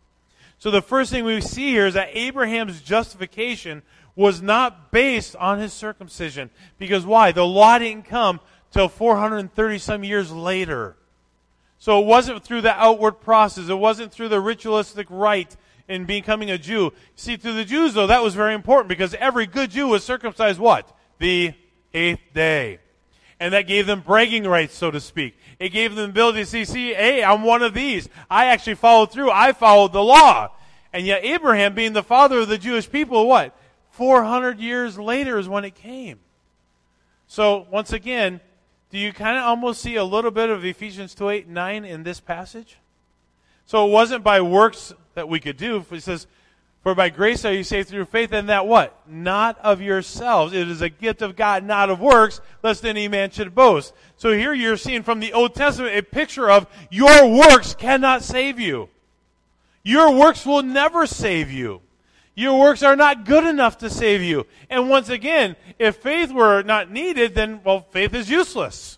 So 0.60 0.72
the 0.72 0.82
first 0.82 1.12
thing 1.12 1.26
we 1.26 1.42
see 1.42 1.72
here 1.72 1.88
is 1.88 1.94
that 1.96 2.10
Abraham's 2.14 2.82
justification 2.82 3.82
was 4.16 4.42
not 4.42 4.92
based 4.92 5.36
on 5.36 5.60
his 5.60 5.74
circumcision. 5.74 6.50
Because 6.78 7.06
why? 7.06 7.32
The 7.32 7.46
law 7.46 7.78
didn't 7.80 8.06
come 8.06 8.40
till 8.72 8.88
430 8.88 9.78
some 9.80 10.04
years 10.04 10.32
later. 10.32 10.96
So 11.80 12.00
it 12.00 12.06
wasn't 12.06 12.44
through 12.44 12.62
the 12.62 12.74
outward 12.74 13.20
process. 13.20 13.68
It 13.68 13.74
wasn't 13.74 14.14
through 14.14 14.30
the 14.30 14.40
ritualistic 14.40 15.08
rite 15.10 15.58
in 15.88 16.06
becoming 16.06 16.50
a 16.50 16.58
Jew. 16.58 16.94
See, 17.16 17.36
to 17.36 17.52
the 17.52 17.66
Jews 17.66 17.94
though, 17.94 18.08
that 18.08 18.24
was 18.24 18.36
very 18.36 18.54
important 18.54 18.88
because 18.88 19.14
every 19.16 19.46
good 19.46 19.72
Jew 19.72 19.88
was 19.88 20.04
circumcised 20.04 20.60
what? 20.60 20.90
The 21.20 21.54
eighth 21.94 22.22
day. 22.34 22.80
And 23.40 23.54
that 23.54 23.68
gave 23.68 23.86
them 23.86 24.00
bragging 24.00 24.46
rights, 24.46 24.76
so 24.76 24.92
to 24.92 25.02
speak. 25.02 25.38
It 25.64 25.70
gave 25.70 25.96
them 25.96 26.08
the 26.08 26.12
ability 26.12 26.44
to 26.44 26.66
see, 26.66 26.94
hey, 26.94 27.24
I'm 27.24 27.44
one 27.44 27.62
of 27.62 27.74
these. 27.74 28.10
I 28.30 28.48
actually 28.48 28.76
followed 28.76 29.14
through. 29.14 29.32
I 29.32 29.54
followed 29.54 29.94
the 29.94 30.04
law. 30.04 30.52
And 30.92 31.06
yet 31.06 31.24
Abraham, 31.24 31.74
being 31.74 31.94
the 31.94 32.04
father 32.04 32.40
of 32.40 32.50
the 32.50 32.58
Jewish 32.58 32.92
people, 32.92 33.30
what? 33.30 33.56
400 33.92 34.60
years 34.60 35.00
later 35.00 35.40
is 35.40 35.48
when 35.48 35.64
it 35.64 35.74
came. 35.74 36.20
So, 37.28 37.66
once 37.72 37.94
again, 37.94 38.42
do 38.90 38.98
you 38.98 39.14
kind 39.14 39.38
of 39.38 39.46
almost 39.46 39.82
see 39.82 39.96
a 39.96 40.04
little 40.04 40.32
bit 40.32 40.50
of 40.50 40.66
Ephesians 40.66 41.16
2 41.16 41.30
8 41.30 41.48
9 41.48 41.86
in 41.86 42.04
this 42.04 42.20
passage? 42.20 42.76
So, 43.66 43.88
it 43.88 43.92
wasn't 43.92 44.22
by 44.22 44.42
works 44.42 44.92
that 45.14 45.30
we 45.30 45.40
could 45.40 45.56
do. 45.56 45.86
It 45.92 46.04
says, 46.04 46.28
For 46.84 46.94
by 46.94 47.10
grace 47.10 47.46
are 47.46 47.54
you 47.54 47.64
saved 47.64 47.88
through 47.88 48.06
faith, 48.06 48.34
and 48.34 48.50
that 48.50 48.68
what? 48.68 49.00
Not 49.08 49.58
of 49.60 49.82
yourselves. 49.82 50.52
It 50.52 50.70
is 50.70 50.82
a 50.82 50.90
gift 50.90 51.22
of 51.22 51.38
God, 51.38 51.64
not 51.64 51.90
of 51.90 52.02
works, 52.02 52.42
lest 52.62 52.84
any 52.84 53.08
man 53.08 53.32
should 53.32 53.56
boast. 53.56 53.94
So, 54.18 54.34
here 54.34 54.54
you're 54.54 54.76
seeing 54.76 55.02
from 55.02 55.22
the 55.22 55.32
Old 55.32 55.56
Testament 55.56 55.96
a 55.96 56.02
picture 56.02 56.52
of 56.52 56.68
your 56.92 57.30
works 57.30 57.74
cannot 57.74 58.22
save 58.22 58.60
you. 58.60 58.90
Your 59.82 60.14
works 60.14 60.46
will 60.46 60.62
never 60.62 61.08
save 61.08 61.50
you. 61.50 61.82
Your 62.36 62.60
works 62.60 62.84
are 62.84 62.98
not 62.98 63.26
good 63.26 63.46
enough 63.46 63.78
to 63.78 63.90
save 63.90 64.22
you. 64.22 64.46
And 64.70 64.90
once 64.90 65.08
again, 65.08 65.56
if 65.80 65.98
faith 65.98 66.34
were 66.34 66.64
not 66.64 66.92
needed, 66.92 67.34
then, 67.34 67.62
well, 67.64 67.86
faith 67.92 68.14
is 68.14 68.30
useless. 68.30 68.98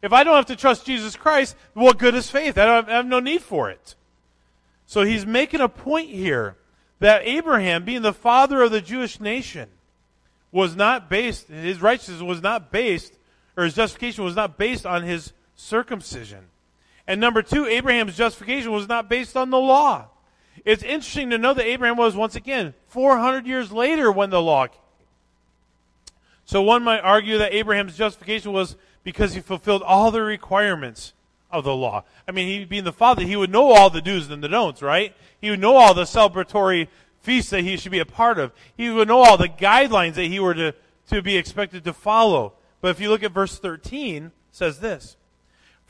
If 0.00 0.12
I 0.14 0.24
don't 0.24 0.36
have 0.36 0.46
to 0.46 0.56
trust 0.56 0.86
Jesus 0.86 1.16
Christ, 1.16 1.54
what 1.74 1.98
good 1.98 2.14
is 2.14 2.30
faith? 2.30 2.56
I, 2.56 2.64
have, 2.64 2.88
I 2.88 2.92
have 2.92 3.06
no 3.06 3.20
need 3.20 3.42
for 3.42 3.70
it. 3.70 3.94
So 4.86 5.02
he's 5.02 5.26
making 5.26 5.60
a 5.60 5.68
point 5.68 6.10
here 6.10 6.56
that 7.00 7.26
Abraham, 7.26 7.84
being 7.84 8.02
the 8.02 8.12
father 8.12 8.62
of 8.62 8.70
the 8.70 8.80
Jewish 8.80 9.20
nation, 9.20 9.68
was 10.52 10.76
not 10.76 11.10
based, 11.10 11.48
his 11.48 11.82
righteousness 11.82 12.22
was 12.22 12.42
not 12.42 12.70
based, 12.70 13.18
or 13.56 13.64
his 13.64 13.74
justification 13.74 14.24
was 14.24 14.36
not 14.36 14.56
based 14.56 14.86
on 14.86 15.02
his 15.02 15.32
circumcision. 15.54 16.46
And 17.06 17.20
number 17.20 17.42
two, 17.42 17.66
Abraham's 17.66 18.16
justification 18.16 18.70
was 18.70 18.88
not 18.88 19.08
based 19.08 19.36
on 19.36 19.50
the 19.50 19.58
law. 19.58 20.08
It's 20.64 20.82
interesting 20.82 21.30
to 21.30 21.38
know 21.38 21.54
that 21.54 21.64
Abraham 21.64 21.96
was, 21.96 22.14
once 22.14 22.36
again, 22.36 22.74
400 22.88 23.46
years 23.46 23.72
later 23.72 24.12
when 24.12 24.30
the 24.30 24.42
law 24.42 24.66
came. 24.66 24.78
So 26.44 26.62
one 26.62 26.82
might 26.82 27.00
argue 27.00 27.38
that 27.38 27.54
Abraham's 27.54 27.96
justification 27.96 28.52
was 28.52 28.76
because 29.04 29.34
he 29.34 29.40
fulfilled 29.40 29.82
all 29.82 30.10
the 30.10 30.22
requirements 30.22 31.14
of 31.50 31.64
the 31.64 31.74
law. 31.74 32.04
I 32.26 32.32
mean, 32.32 32.46
he 32.46 32.64
being 32.64 32.84
the 32.84 32.92
father, 32.92 33.22
he 33.22 33.36
would 33.36 33.50
know 33.50 33.70
all 33.70 33.90
the 33.90 34.00
do's 34.00 34.30
and 34.30 34.42
the 34.42 34.48
don'ts, 34.48 34.82
right? 34.82 35.14
He 35.40 35.50
would 35.50 35.60
know 35.60 35.76
all 35.76 35.94
the 35.94 36.04
celebratory 36.04 36.88
feasts 37.20 37.50
that 37.50 37.62
he 37.62 37.76
should 37.76 37.92
be 37.92 37.98
a 37.98 38.06
part 38.06 38.38
of. 38.38 38.52
He 38.76 38.90
would 38.90 39.08
know 39.08 39.20
all 39.20 39.36
the 39.36 39.48
guidelines 39.48 40.14
that 40.14 40.24
he 40.24 40.40
were 40.40 40.54
to, 40.54 40.74
to 41.08 41.22
be 41.22 41.36
expected 41.36 41.84
to 41.84 41.92
follow. 41.92 42.54
But 42.80 42.88
if 42.88 43.00
you 43.00 43.08
look 43.10 43.22
at 43.22 43.32
verse 43.32 43.58
13, 43.58 44.32
says 44.50 44.80
this. 44.80 45.16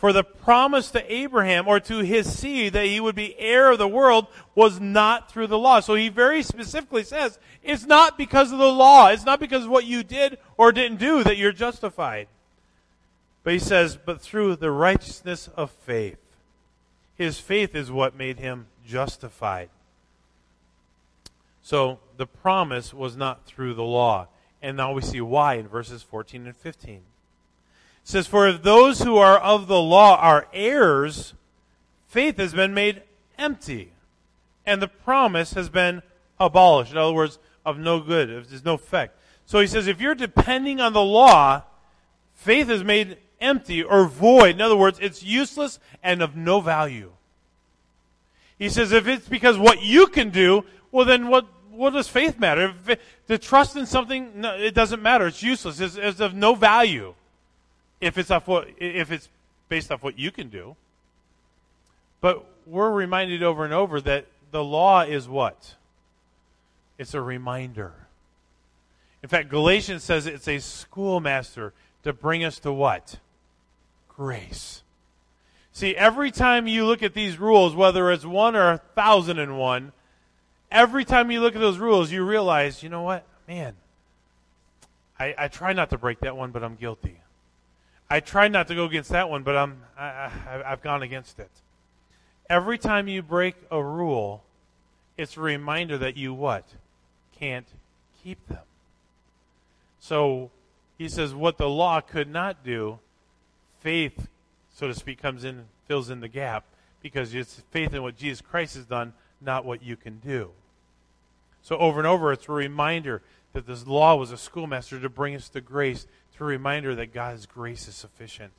For 0.01 0.15
the 0.15 0.25
promise 0.25 0.91
to 0.93 1.13
Abraham 1.13 1.69
or 1.69 1.79
to 1.81 1.99
his 1.99 2.33
seed 2.33 2.73
that 2.73 2.87
he 2.87 3.01
would 3.01 3.15
be 3.15 3.39
heir 3.39 3.71
of 3.71 3.79
the 3.79 3.87
world 3.87 4.29
was 4.55 4.81
not 4.81 5.31
through 5.31 5.49
the 5.49 5.59
law. 5.59 5.81
So 5.81 5.95
he 5.95 6.09
very 6.09 6.43
specifically 6.43 7.05
says, 7.05 7.39
it's 7.63 7.85
not 7.85 8.17
because 8.17 8.51
of 8.51 8.59
the 8.59 8.73
law. 8.73 9.09
It's 9.09 9.27
not 9.27 9.41
because 9.41 9.65
of 9.65 9.71
what 9.71 9.85
you 9.85 10.03
did 10.03 10.39
or 10.57 10.73
didn't 10.73 11.01
do 11.01 11.23
that 11.25 11.37
you're 11.37 11.53
justified. 11.53 12.29
But 13.51 13.55
he 13.55 13.59
says, 13.59 13.97
but 13.97 14.21
through 14.21 14.55
the 14.55 14.71
righteousness 14.71 15.49
of 15.57 15.73
faith. 15.73 16.21
His 17.17 17.41
faith 17.41 17.75
is 17.75 17.91
what 17.91 18.15
made 18.15 18.39
him 18.39 18.67
justified. 18.87 19.71
So 21.61 21.99
the 22.17 22.29
promise 22.29 22.95
was 22.95 23.17
not 23.17 23.47
through 23.47 23.75
the 23.75 23.83
law. 23.83 24.29
And 24.63 24.77
now 24.77 24.93
we 24.93 25.03
see 25.03 25.21
why 25.21 25.55
in 25.55 25.67
verses 25.67 26.01
14 26.01 26.47
and 26.47 26.57
15 26.57 26.95
It 26.95 27.03
says, 28.05 28.29
For 28.29 28.47
if 28.47 28.63
those 28.63 29.01
who 29.01 29.17
are 29.17 29.39
of 29.39 29.67
the 29.67 29.81
law 29.81 30.15
are 30.21 30.47
heirs, 30.53 31.35
faith 32.07 32.37
has 32.37 32.55
been 32.55 32.73
made 32.73 33.03
empty, 33.37 33.91
and 34.65 34.81
the 34.81 34.87
promise 34.87 35.55
has 35.55 35.69
been 35.69 36.03
abolished. 36.39 36.93
In 36.93 36.99
other 36.99 37.15
words, 37.15 37.41
of 37.67 37.81
no 37.81 37.99
good, 37.99 38.29
there's 38.29 38.65
no 38.65 38.75
effect. 38.75 39.19
So 39.45 39.59
he 39.59 39.67
says, 39.67 39.89
if 39.89 40.01
you're 40.01 40.15
depending 40.15 40.81
on 40.81 40.93
the 40.93 41.03
law, 41.03 41.65
faith 42.33 42.71
is 42.71 42.85
made 42.85 43.17
empty 43.41 43.83
or 43.83 44.07
void. 44.07 44.57
In 44.57 44.61
other 44.61 44.77
words, 44.77 44.99
it's 45.01 45.23
useless 45.23 45.79
and 46.03 46.23
of 46.23 46.37
no 46.37 46.61
value. 46.61 47.13
He 48.59 48.69
says, 48.69 48.93
if 48.93 49.09
it's 49.09 49.29
because 49.29 49.59
what 49.59 49.83
you 49.83 50.07
can 50.07 50.31
do, 50.31 50.65
well, 50.93 51.07
then 51.07 51.29
what, 51.29 51.47
what 51.71 51.95
does 51.95 52.09
faith 52.09 52.39
matter? 52.39 52.75
It, 52.87 53.01
to 53.29 53.39
trust 53.39 53.77
in 53.77 53.87
something, 53.87 54.41
no, 54.41 54.55
it 54.55 54.75
doesn't 54.75 55.01
matter. 55.01 55.27
It's 55.27 55.43
useless. 55.43 55.81
It's, 55.81 55.97
it's 55.97 56.21
of 56.21 56.35
no 56.35 56.55
value 56.55 57.15
if 58.01 58.19
it's 58.19 58.31
off 58.31 58.49
what 58.49 58.69
if 58.79 59.13
it's 59.13 59.29
based 59.69 59.93
off 59.93 60.03
what 60.03 60.19
you 60.19 60.31
can 60.31 60.49
do. 60.49 60.77
But 62.21 62.45
we're 62.67 62.91
reminded 62.91 63.43
over 63.43 63.65
and 63.65 63.73
over 63.73 64.01
that 64.01 64.27
the 64.51 64.65
law 64.65 65.03
is 65.03 65.29
what? 65.29 65.75
It's 66.99 67.15
a 67.15 67.21
reminder. 67.21 67.93
In 69.23 69.29
fact, 69.29 69.49
Galatians 69.49 70.03
says 70.03 70.27
it's 70.27 70.49
a 70.49 70.59
schoolmaster 70.59 71.73
to 72.03 72.13
bring 72.13 72.45
us 72.45 72.59
to 72.61 72.73
what? 72.73 73.19
Grace. 74.21 74.83
See, 75.73 75.97
every 75.97 76.31
time 76.31 76.67
you 76.67 76.85
look 76.85 77.03
at 77.03 77.15
these 77.15 77.39
rules, 77.39 77.75
whether 77.75 78.11
it's 78.11 78.27
one 78.27 78.55
or 78.55 78.73
a 78.73 78.77
thousand 78.77 79.39
and 79.39 79.59
one, 79.59 79.93
every 80.71 81.07
time 81.07 81.31
you 81.31 81.41
look 81.41 81.55
at 81.55 81.61
those 81.63 81.79
rules, 81.79 82.13
you 82.13 82.23
realize, 82.23 82.83
you 82.83 82.91
know 82.91 83.01
what? 83.01 83.25
Man, 83.49 83.77
I, 85.19 85.35
I 85.39 85.49
try 85.49 85.73
not 85.73 85.89
to 85.89 85.97
break 85.97 86.21
that 86.21 86.37
one, 86.37 86.51
but 86.51 86.63
I'm 86.63 86.75
guilty. 86.75 87.23
I 88.11 88.21
try 88.21 88.49
not 88.49 88.69
to 88.69 88.75
go 88.75 88.85
against 88.85 89.09
that 89.09 89.31
one, 89.31 89.43
but 89.43 89.57
I'm, 89.57 89.85
I, 89.99 90.05
I, 90.05 90.63
I've 90.67 90.83
gone 90.83 91.03
against 91.03 91.39
it. 91.39 91.51
Every 92.51 92.77
time 92.77 93.09
you 93.09 93.23
break 93.23 93.55
a 93.71 93.83
rule, 93.83 94.45
it's 95.17 95.39
a 95.39 95.41
reminder 95.41 95.97
that 95.97 96.19
you 96.19 96.35
what? 96.35 96.67
Can't 97.39 97.69
keep 98.23 98.47
them. 98.49 98.67
So 99.99 100.51
he 100.99 101.09
says 101.09 101.33
what 101.33 101.57
the 101.57 101.71
law 101.71 102.03
could 102.03 102.29
not 102.29 102.63
do, 102.63 102.99
faith, 103.81 104.29
so 104.75 104.87
to 104.87 104.95
speak, 104.95 105.21
comes 105.21 105.45
in, 105.45 105.65
fills 105.87 106.11
in 106.11 106.21
the 106.21 106.29
gap, 106.29 106.65
because 107.03 107.35
it's 107.35 107.63
faith 107.71 107.95
in 107.95 108.03
what 108.03 108.17
Jesus 108.17 108.41
Christ 108.41 108.77
has 108.77 108.85
done, 108.85 109.13
not 109.41 109.65
what 109.65 109.83
you 109.83 109.97
can 109.97 110.19
do. 110.19 110.51
So 111.63 111.77
over 111.77 111.99
and 111.99 112.07
over, 112.07 112.33
it's 112.33 112.49
a 112.49 112.53
reminder 112.53 113.23
that 113.53 113.67
this 113.67 113.87
law 113.87 114.15
was 114.15 114.31
a 114.31 114.39
schoolmaster 114.39 115.01
to 115.01 115.09
bring 115.09 115.35
us 115.35 115.49
to 115.51 115.61
grace 115.61 116.07
a 116.41 116.45
reminder 116.45 116.95
that 116.95 117.13
God's 117.13 117.47
grace 117.47 117.87
is 117.87 117.95
sufficient. 117.95 118.53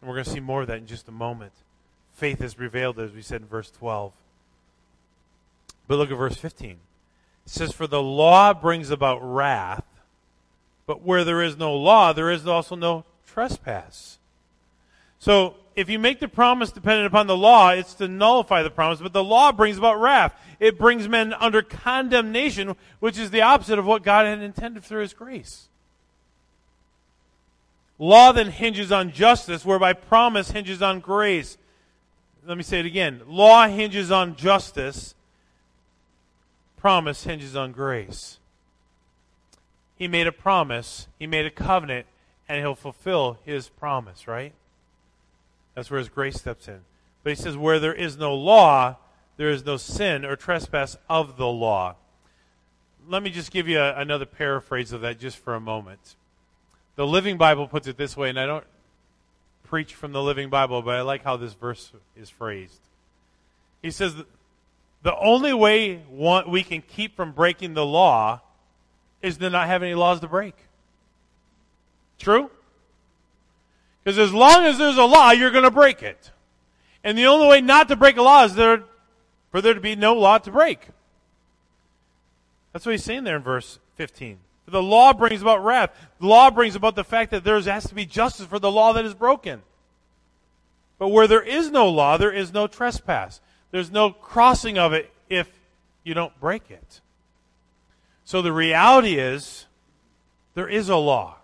And 0.00 0.08
we're 0.08 0.16
going 0.16 0.24
to 0.24 0.30
see 0.30 0.40
more 0.40 0.62
of 0.62 0.68
that 0.68 0.78
in 0.78 0.86
just 0.86 1.08
a 1.08 1.12
moment. 1.12 1.52
Faith 2.14 2.40
has 2.40 2.54
prevailed, 2.54 2.98
as 2.98 3.12
we 3.12 3.22
said 3.22 3.42
in 3.42 3.46
verse 3.46 3.70
12. 3.70 4.12
But 5.86 5.96
look 5.96 6.10
at 6.10 6.16
verse 6.16 6.36
15. 6.36 6.70
It 6.70 6.78
says, 7.44 7.72
For 7.72 7.86
the 7.86 8.02
law 8.02 8.54
brings 8.54 8.90
about 8.90 9.18
wrath, 9.22 9.84
but 10.86 11.02
where 11.02 11.24
there 11.24 11.42
is 11.42 11.56
no 11.56 11.74
law, 11.74 12.12
there 12.12 12.30
is 12.30 12.46
also 12.46 12.74
no 12.74 13.04
trespass. 13.26 14.18
So, 15.18 15.54
if 15.74 15.90
you 15.90 15.98
make 15.98 16.20
the 16.20 16.28
promise 16.28 16.72
dependent 16.72 17.06
upon 17.06 17.26
the 17.26 17.36
law, 17.36 17.70
it's 17.70 17.94
to 17.94 18.08
nullify 18.08 18.62
the 18.62 18.70
promise, 18.70 19.00
but 19.00 19.12
the 19.12 19.22
law 19.22 19.52
brings 19.52 19.76
about 19.76 20.00
wrath. 20.00 20.34
It 20.58 20.78
brings 20.78 21.06
men 21.06 21.34
under 21.34 21.60
condemnation, 21.60 22.76
which 22.98 23.18
is 23.18 23.30
the 23.30 23.42
opposite 23.42 23.78
of 23.78 23.84
what 23.84 24.02
God 24.02 24.24
had 24.24 24.40
intended 24.40 24.84
through 24.84 25.02
His 25.02 25.12
grace. 25.12 25.68
Law 27.98 28.32
then 28.32 28.50
hinges 28.50 28.92
on 28.92 29.12
justice, 29.12 29.64
whereby 29.64 29.92
promise 29.92 30.50
hinges 30.50 30.82
on 30.82 31.00
grace. 31.00 31.56
let 32.46 32.56
me 32.56 32.62
say 32.62 32.80
it 32.80 32.86
again. 32.86 33.22
Law 33.26 33.66
hinges 33.68 34.10
on 34.10 34.36
justice. 34.36 35.14
Promise 36.76 37.24
hinges 37.24 37.56
on 37.56 37.72
grace. 37.72 38.38
He 39.96 40.08
made 40.08 40.26
a 40.26 40.32
promise. 40.32 41.08
He 41.18 41.26
made 41.26 41.46
a 41.46 41.50
covenant 41.50 42.06
and 42.48 42.60
he'll 42.60 42.74
fulfill 42.74 43.38
his 43.44 43.68
promise, 43.68 44.28
right? 44.28 44.52
That's 45.76 45.90
where 45.90 45.98
his 45.98 46.08
grace 46.08 46.36
steps 46.36 46.66
in. 46.66 46.80
But 47.22 47.30
he 47.30 47.36
says, 47.36 47.56
where 47.56 47.78
there 47.78 47.94
is 47.94 48.16
no 48.16 48.34
law, 48.34 48.96
there 49.36 49.50
is 49.50 49.64
no 49.64 49.76
sin 49.76 50.24
or 50.24 50.34
trespass 50.34 50.96
of 51.08 51.36
the 51.36 51.46
law. 51.46 51.94
Let 53.06 53.22
me 53.22 53.30
just 53.30 53.52
give 53.52 53.68
you 53.68 53.78
a, 53.78 53.94
another 53.94 54.24
paraphrase 54.24 54.92
of 54.92 55.02
that 55.02 55.20
just 55.20 55.36
for 55.36 55.54
a 55.54 55.60
moment. 55.60 56.16
The 56.96 57.06
Living 57.06 57.36
Bible 57.36 57.68
puts 57.68 57.86
it 57.86 57.98
this 57.98 58.16
way, 58.16 58.30
and 58.30 58.40
I 58.40 58.46
don't 58.46 58.64
preach 59.64 59.94
from 59.94 60.12
the 60.12 60.22
Living 60.22 60.48
Bible, 60.48 60.80
but 60.80 60.94
I 60.94 61.02
like 61.02 61.22
how 61.22 61.36
this 61.36 61.52
verse 61.52 61.92
is 62.16 62.30
phrased. 62.30 62.80
He 63.82 63.90
says, 63.90 64.14
the 65.02 65.16
only 65.18 65.52
way 65.52 66.02
we 66.48 66.62
can 66.62 66.80
keep 66.80 67.14
from 67.14 67.32
breaking 67.32 67.74
the 67.74 67.84
law 67.84 68.40
is 69.20 69.36
to 69.36 69.50
not 69.50 69.66
have 69.66 69.82
any 69.82 69.94
laws 69.94 70.20
to 70.20 70.28
break. 70.28 70.54
True? 72.18 72.50
Because 74.06 74.20
as 74.20 74.32
long 74.32 74.62
as 74.62 74.78
there's 74.78 74.98
a 74.98 75.04
law, 75.04 75.32
you're 75.32 75.50
going 75.50 75.64
to 75.64 75.70
break 75.72 76.00
it. 76.00 76.30
And 77.02 77.18
the 77.18 77.26
only 77.26 77.48
way 77.48 77.60
not 77.60 77.88
to 77.88 77.96
break 77.96 78.16
a 78.16 78.22
law 78.22 78.44
is 78.44 78.54
there, 78.54 78.84
for 79.50 79.60
there 79.60 79.74
to 79.74 79.80
be 79.80 79.96
no 79.96 80.14
law 80.14 80.38
to 80.38 80.50
break. 80.52 80.86
That's 82.72 82.86
what 82.86 82.92
he's 82.92 83.02
saying 83.02 83.24
there 83.24 83.34
in 83.34 83.42
verse 83.42 83.80
15. 83.96 84.38
The 84.68 84.80
law 84.80 85.12
brings 85.12 85.42
about 85.42 85.64
wrath. 85.64 85.90
The 86.20 86.28
law 86.28 86.52
brings 86.52 86.76
about 86.76 86.94
the 86.94 87.02
fact 87.02 87.32
that 87.32 87.42
there 87.42 87.60
has 87.60 87.88
to 87.88 87.96
be 87.96 88.06
justice 88.06 88.46
for 88.46 88.60
the 88.60 88.70
law 88.70 88.92
that 88.92 89.04
is 89.04 89.12
broken. 89.12 89.62
But 90.98 91.08
where 91.08 91.26
there 91.26 91.42
is 91.42 91.72
no 91.72 91.88
law, 91.88 92.16
there 92.16 92.30
is 92.30 92.52
no 92.52 92.68
trespass. 92.68 93.40
There's 93.72 93.90
no 93.90 94.10
crossing 94.10 94.78
of 94.78 94.92
it 94.92 95.10
if 95.28 95.50
you 96.04 96.14
don't 96.14 96.38
break 96.38 96.70
it. 96.70 97.00
So 98.22 98.40
the 98.40 98.52
reality 98.52 99.18
is, 99.18 99.66
there 100.54 100.68
is 100.68 100.88
a 100.88 100.96
law. 100.96 101.35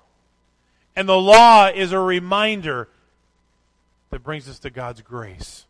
And 0.94 1.08
the 1.08 1.16
law 1.16 1.68
is 1.68 1.92
a 1.92 1.98
reminder 1.98 2.88
that 4.10 4.22
brings 4.22 4.48
us 4.48 4.58
to 4.60 4.70
God's 4.70 5.00
grace. 5.00 5.64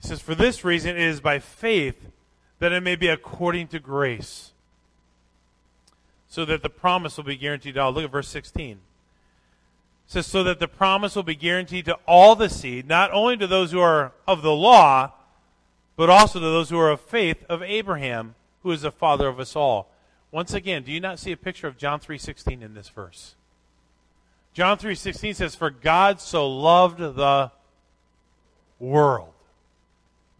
He 0.00 0.08
says, 0.08 0.20
For 0.20 0.34
this 0.34 0.64
reason, 0.64 0.96
it 0.96 1.02
is 1.02 1.20
by 1.20 1.38
faith 1.38 2.10
that 2.58 2.72
it 2.72 2.82
may 2.82 2.96
be 2.96 3.08
according 3.08 3.68
to 3.68 3.78
grace, 3.78 4.52
so 6.28 6.44
that 6.44 6.62
the 6.62 6.70
promise 6.70 7.16
will 7.16 7.24
be 7.24 7.36
guaranteed 7.36 7.74
to 7.74 7.80
all. 7.80 7.92
Look 7.92 8.04
at 8.04 8.10
verse 8.10 8.28
16. 8.28 8.72
It 8.72 8.78
says, 10.06 10.26
So 10.26 10.44
that 10.44 10.60
the 10.60 10.68
promise 10.68 11.16
will 11.16 11.22
be 11.22 11.34
guaranteed 11.34 11.86
to 11.86 11.98
all 12.06 12.36
the 12.36 12.50
seed, 12.50 12.86
not 12.86 13.12
only 13.12 13.36
to 13.38 13.46
those 13.46 13.72
who 13.72 13.80
are 13.80 14.12
of 14.26 14.42
the 14.42 14.52
law, 14.52 15.12
but 15.96 16.10
also 16.10 16.38
to 16.38 16.44
those 16.44 16.70
who 16.70 16.78
are 16.78 16.90
of 16.90 17.00
faith 17.00 17.44
of 17.48 17.62
Abraham, 17.62 18.34
who 18.62 18.72
is 18.72 18.82
the 18.82 18.92
father 18.92 19.28
of 19.28 19.40
us 19.40 19.56
all. 19.56 19.91
Once 20.32 20.54
again, 20.54 20.82
do 20.82 20.90
you 20.90 20.98
not 20.98 21.18
see 21.18 21.30
a 21.30 21.36
picture 21.36 21.68
of 21.68 21.76
John 21.76 22.00
3:16 22.00 22.62
in 22.62 22.74
this 22.74 22.88
verse? 22.88 23.34
John 24.54 24.78
3:16 24.78 25.34
says 25.34 25.54
for 25.54 25.70
God 25.70 26.20
so 26.20 26.48
loved 26.48 26.98
the 26.98 27.52
world 28.80 29.34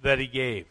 that 0.02 0.18
he 0.18 0.26
gave. 0.26 0.66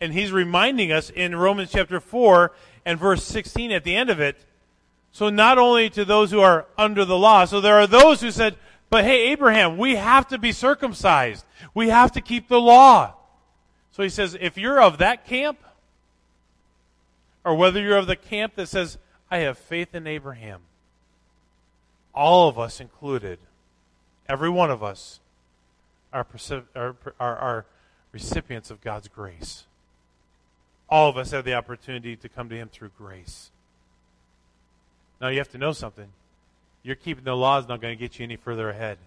And 0.00 0.12
he's 0.12 0.32
reminding 0.32 0.92
us 0.92 1.08
in 1.08 1.34
Romans 1.36 1.70
chapter 1.72 2.00
4 2.00 2.52
and 2.84 2.98
verse 2.98 3.24
16 3.24 3.72
at 3.72 3.84
the 3.84 3.96
end 3.96 4.10
of 4.10 4.20
it. 4.20 4.44
So 5.12 5.30
not 5.30 5.56
only 5.56 5.88
to 5.90 6.04
those 6.04 6.32
who 6.32 6.40
are 6.40 6.66
under 6.76 7.04
the 7.04 7.16
law, 7.16 7.44
so 7.44 7.60
there 7.60 7.76
are 7.76 7.86
those 7.86 8.20
who 8.20 8.32
said, 8.32 8.56
but 8.90 9.04
hey, 9.04 9.28
Abraham, 9.28 9.78
we 9.78 9.94
have 9.94 10.28
to 10.28 10.38
be 10.38 10.52
circumcised. 10.52 11.44
We 11.72 11.88
have 11.88 12.12
to 12.12 12.20
keep 12.20 12.48
the 12.48 12.60
law. 12.60 13.14
So 13.92 14.02
he 14.02 14.08
says, 14.08 14.36
if 14.40 14.58
you're 14.58 14.82
of 14.82 14.98
that 14.98 15.24
camp, 15.24 15.58
or 17.44 17.54
whether 17.54 17.80
you're 17.80 17.98
of 17.98 18.06
the 18.06 18.16
camp 18.16 18.54
that 18.56 18.68
says, 18.68 18.98
I 19.30 19.38
have 19.38 19.58
faith 19.58 19.94
in 19.94 20.06
Abraham, 20.06 20.62
all 22.14 22.48
of 22.48 22.58
us 22.58 22.80
included, 22.80 23.38
every 24.28 24.48
one 24.48 24.70
of 24.70 24.82
us, 24.82 25.20
are, 26.12 26.26
are, 26.74 26.96
are, 27.18 27.66
recipients 28.12 28.70
of 28.70 28.80
God's 28.80 29.08
grace. 29.08 29.64
All 30.88 31.10
of 31.10 31.16
us 31.16 31.32
have 31.32 31.44
the 31.44 31.54
opportunity 31.54 32.14
to 32.14 32.28
come 32.28 32.48
to 32.48 32.54
Him 32.54 32.68
through 32.68 32.92
grace. 32.96 33.50
Now, 35.20 35.28
you 35.28 35.38
have 35.38 35.50
to 35.50 35.58
know 35.58 35.72
something. 35.72 36.08
You're 36.84 36.94
keeping 36.94 37.24
the 37.24 37.34
law 37.34 37.58
is 37.58 37.66
not 37.66 37.80
going 37.80 37.96
to 37.96 38.00
get 38.00 38.20
you 38.20 38.24
any 38.24 38.36
further 38.36 38.70
ahead. 38.70 38.98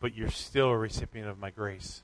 But 0.00 0.16
you're 0.16 0.30
still 0.30 0.70
a 0.70 0.76
recipient 0.76 1.28
of 1.28 1.38
my 1.38 1.50
grace. 1.50 2.02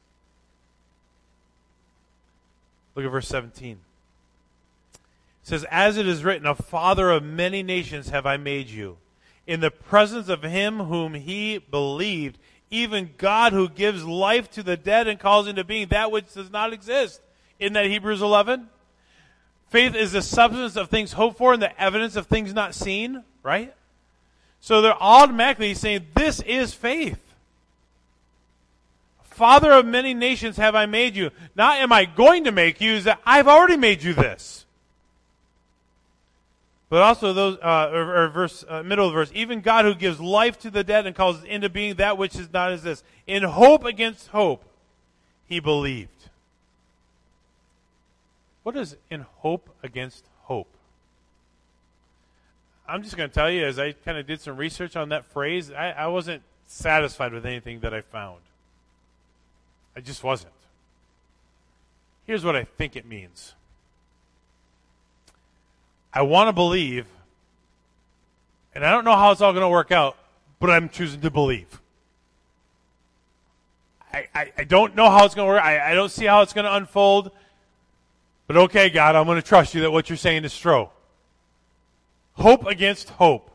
Look 2.95 3.05
at 3.05 3.11
verse 3.11 3.27
17 3.27 3.79
says, 5.51 5.67
As 5.71 5.99
it 5.99 6.07
is 6.07 6.25
written, 6.25 6.47
a 6.47 6.55
father 6.55 7.11
of 7.11 7.23
many 7.23 7.63
nations 7.63 8.09
have 8.09 8.25
I 8.25 8.37
made 8.37 8.69
you. 8.69 8.97
In 9.47 9.61
the 9.61 9.71
presence 9.71 10.29
of 10.29 10.43
him 10.43 10.79
whom 10.79 11.15
he 11.15 11.59
believed, 11.59 12.39
even 12.71 13.11
God 13.19 13.53
who 13.53 13.69
gives 13.69 14.05
life 14.05 14.51
to 14.53 14.63
the 14.63 14.77
dead 14.77 15.09
and 15.09 15.19
calls 15.19 15.49
into 15.49 15.65
being 15.65 15.89
that 15.89 16.13
which 16.13 16.33
does 16.33 16.51
not 16.51 16.73
exist. 16.73 17.21
In 17.59 17.73
that 17.73 17.87
Hebrews 17.87 18.23
11? 18.23 18.69
Faith 19.69 19.95
is 19.95 20.13
the 20.13 20.23
substance 20.23 20.77
of 20.77 20.89
things 20.89 21.13
hoped 21.13 21.37
for 21.37 21.53
and 21.53 21.63
the 21.63 21.81
evidence 21.81 22.17
of 22.17 22.27
things 22.27 22.55
not 22.55 22.75
seen, 22.75 23.25
right? 23.43 23.75
So 24.61 24.81
they're 24.81 24.95
automatically 24.95 25.75
saying, 25.75 26.07
This 26.15 26.41
is 26.41 26.73
faith. 26.73 27.19
Father 29.23 29.73
of 29.73 29.87
many 29.87 30.15
nations 30.15 30.59
have 30.59 30.75
I 30.75 30.87
made 30.87 31.17
you. 31.17 31.31
Not 31.57 31.79
am 31.79 31.93
I 31.93 32.05
going 32.05 32.45
to 32.45 32.53
make 32.53 32.81
you, 32.81 32.93
is 32.93 33.05
that 33.05 33.21
I've 33.25 33.49
already 33.49 33.77
made 33.77 34.03
you 34.03 34.15
this. 34.15 34.67
But 36.91 37.03
also 37.03 37.33
those, 37.33 37.57
uh, 37.63 37.89
or, 37.93 38.25
or 38.25 38.29
verse, 38.29 38.65
uh, 38.69 38.83
middle 38.83 39.07
of 39.07 39.13
the 39.13 39.15
verse, 39.15 39.31
even 39.33 39.61
God 39.61 39.85
who 39.85 39.95
gives 39.95 40.21
life 40.21 40.59
to 40.59 40.71
the 40.71 40.83
dead 40.83 41.07
and 41.07 41.15
calls 41.15 41.45
into 41.45 41.69
being 41.69 41.95
that 41.95 42.19
which 42.19 42.35
is 42.35 42.53
not 42.53 42.73
as 42.73 42.83
this. 42.83 43.05
In 43.29 43.45
hope 43.45 43.85
against 43.85 44.29
hope, 44.29 44.65
he 45.47 45.61
believed. 45.61 46.29
What 48.65 48.77
is 48.77 48.97
in 49.09 49.21
hope 49.39 49.71
against 49.85 50.25
hope? 50.43 50.67
I'm 52.89 53.05
just 53.05 53.17
going 53.17 53.31
to 53.31 53.35
tell 53.35 53.49
you, 53.49 53.65
as 53.65 53.79
I 53.79 53.93
kind 53.93 54.19
of 54.19 54.27
did 54.27 54.41
some 54.41 54.57
research 54.57 54.97
on 54.97 55.11
that 55.11 55.25
phrase, 55.27 55.71
I, 55.71 55.91
I 55.91 56.07
wasn't 56.09 56.43
satisfied 56.67 57.33
with 57.33 57.47
anything 57.47 57.81
that 57.81 57.95
I 57.95 58.01
found. 58.01 58.41
I 59.95 60.01
just 60.01 60.25
wasn't. 60.25 60.53
Here's 62.27 62.45
what 62.45 62.57
I 62.57 62.65
think 62.65 62.97
it 62.97 63.07
means. 63.07 63.55
I 66.13 66.23
want 66.23 66.49
to 66.49 66.53
believe, 66.53 67.07
and 68.75 68.85
I 68.85 68.91
don't 68.91 69.05
know 69.05 69.17
how 69.17 69.31
it's 69.31 69.41
all 69.41 69.53
going 69.53 69.63
to 69.63 69.69
work 69.69 69.93
out, 69.93 70.17
but 70.59 70.71
I'm 70.71 70.89
choosing 70.89 71.21
to 71.21 71.31
believe. 71.31 71.81
I, 74.13 74.27
I, 74.35 74.53
I 74.59 74.65
don't 74.65 74.97
know 74.97 75.09
how 75.09 75.25
it's 75.25 75.35
going 75.35 75.47
to 75.47 75.55
work. 75.55 75.63
I, 75.63 75.93
I 75.93 75.95
don't 75.95 76.11
see 76.11 76.27
how 76.27 76.43
it's 76.43 76.53
going 76.53 76.65
to 76.65 76.75
unfold. 76.75 77.31
But 78.47 78.57
okay, 78.57 78.91
God, 78.91 79.15
I'm 79.15 79.27
going 79.27 79.41
to 79.41 79.47
trust 79.47 79.75
you 79.75 79.83
that 79.83 79.93
what 79.93 80.11
you're 80.11 80.17
saying 80.17 80.45
is 80.45 80.57
true. 80.57 80.89
Hope 82.33 82.67
against 82.67 83.11
hope. 83.11 83.51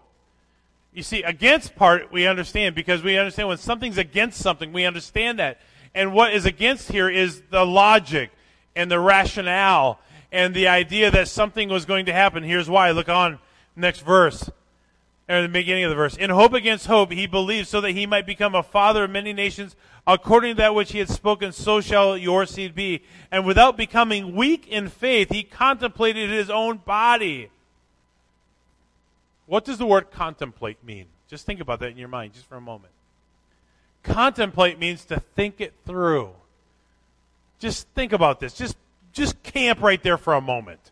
You 0.93 1.03
see, 1.03 1.23
against 1.23 1.75
part 1.75 2.13
we 2.13 2.25
understand 2.25 2.75
because 2.75 3.03
we 3.03 3.17
understand 3.17 3.49
when 3.49 3.57
something's 3.57 3.97
against 3.97 4.39
something, 4.39 4.71
we 4.71 4.85
understand 4.85 5.39
that. 5.39 5.59
And 5.93 6.13
what 6.13 6.33
is 6.33 6.45
against 6.45 6.89
here 6.89 7.09
is 7.09 7.41
the 7.49 7.65
logic 7.65 8.31
and 8.75 8.89
the 8.89 8.99
rationale 8.99 9.99
and 10.31 10.53
the 10.53 10.67
idea 10.67 11.11
that 11.11 11.27
something 11.27 11.69
was 11.69 11.85
going 11.85 12.05
to 12.07 12.13
happen. 12.13 12.43
Here's 12.43 12.69
why. 12.69 12.91
Look 12.91 13.09
on 13.09 13.39
next 13.75 14.01
verse. 14.01 14.49
Or 15.27 15.41
the 15.41 15.47
beginning 15.47 15.83
of 15.83 15.89
the 15.89 15.95
verse. 15.95 16.15
In 16.15 16.29
hope 16.29 16.53
against 16.53 16.85
hope, 16.85 17.11
he 17.11 17.25
believed 17.25 17.67
so 17.67 17.81
that 17.81 17.91
he 17.91 18.05
might 18.05 18.27
become 18.27 18.53
a 18.53 18.61
father 18.61 19.05
of 19.05 19.09
many 19.09 19.33
nations. 19.33 19.75
According 20.05 20.55
to 20.55 20.61
that 20.61 20.75
which 20.75 20.91
he 20.91 20.99
had 20.99 21.09
spoken, 21.09 21.51
so 21.51 21.81
shall 21.81 22.15
your 22.15 22.45
seed 22.45 22.75
be. 22.75 23.01
And 23.31 23.45
without 23.45 23.75
becoming 23.75 24.35
weak 24.35 24.67
in 24.67 24.87
faith, 24.87 25.31
he 25.31 25.41
contemplated 25.41 26.29
his 26.29 26.51
own 26.51 26.77
body. 26.77 27.49
What 29.47 29.65
does 29.65 29.79
the 29.79 29.85
word 29.85 30.11
contemplate 30.11 30.83
mean? 30.83 31.05
Just 31.27 31.45
think 31.47 31.59
about 31.59 31.79
that 31.79 31.89
in 31.89 31.97
your 31.97 32.07
mind, 32.07 32.33
just 32.33 32.45
for 32.45 32.55
a 32.55 32.61
moment. 32.61 32.93
Contemplate 34.03 34.77
means 34.77 35.05
to 35.05 35.19
think 35.19 35.59
it 35.59 35.73
through. 35.87 36.29
Just 37.57 37.87
think 37.89 38.13
about 38.13 38.39
this. 38.39 38.53
Just 38.53 38.75
just 39.15 39.41
camp 39.41 39.81
right 39.81 40.01
there 40.03 40.17
for 40.17 40.33
a 40.33 40.41
moment. 40.41 40.91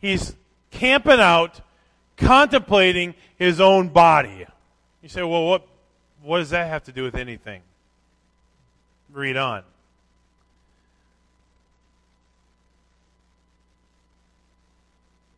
He's 0.00 0.34
camping 0.70 1.20
out, 1.20 1.60
contemplating 2.16 3.14
his 3.36 3.60
own 3.60 3.88
body. 3.88 4.46
You 5.02 5.08
say, 5.08 5.22
well, 5.22 5.44
what, 5.44 5.66
what 6.22 6.38
does 6.38 6.50
that 6.50 6.68
have 6.68 6.82
to 6.84 6.92
do 6.92 7.04
with 7.04 7.14
anything? 7.14 7.62
Read 9.12 9.36
on. 9.36 9.62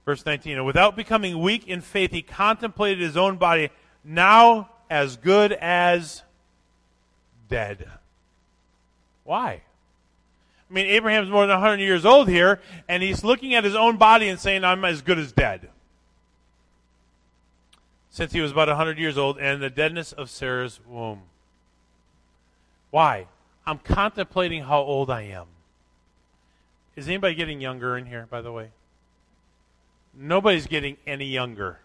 Verse 0.05 0.24
19, 0.24 0.59
and 0.59 0.66
without 0.66 0.96
becoming 0.96 1.40
weak 1.40 1.66
in 1.66 1.81
faith, 1.81 2.12
he 2.12 2.22
contemplated 2.22 3.00
his 3.00 3.16
own 3.16 3.37
body 3.37 3.70
now 4.05 4.68
as 4.90 5.16
good 5.16 5.50
as 5.53 6.22
dead. 7.48 7.88
Why? 9.24 9.62
I 10.75 10.77
mean, 10.77 10.87
Abraham's 10.87 11.31
more 11.31 11.47
than 11.47 11.61
100 11.61 11.79
years 11.79 12.05
old 12.05 12.29
here, 12.29 12.61
and 12.89 13.01
he's 13.01 13.23
looking 13.23 13.55
at 13.55 13.63
his 13.63 13.77
own 13.77 13.97
body 13.97 14.27
and 14.27 14.41
saying, 14.41 14.65
I'm 14.65 14.85
as 14.85 15.03
good 15.03 15.21
as 15.21 15.31
dead. 15.31 15.71
Since 18.11 18.33
he 18.33 18.41
was 18.41 18.51
about 18.51 18.67
100 18.67 18.99
years 18.99 19.17
old, 19.17 19.39
and 19.39 19.63
the 19.63 19.71
deadness 19.71 20.11
of 20.11 20.29
Sarah's 20.29 20.81
womb. 20.85 21.23
Why? 22.91 23.29
I'm 23.65 23.79
contemplating 23.79 24.65
how 24.65 24.81
old 24.81 25.11
I 25.11 25.23
am. 25.23 25.47
Is 26.97 27.07
anybody 27.07 27.37
getting 27.37 27.61
younger 27.61 27.97
in 27.97 28.07
here, 28.07 28.27
by 28.29 28.41
the 28.41 28.51
way? 28.51 28.71
Nobody's 30.13 30.67
getting 30.67 30.97
any 31.07 31.27
younger. 31.27 31.79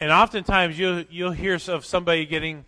And 0.00 0.10
oftentimes 0.10 0.78
you'll, 0.78 1.02
you'll 1.10 1.32
hear 1.32 1.58
of 1.68 1.84
somebody 1.84 2.24
getting 2.24 2.64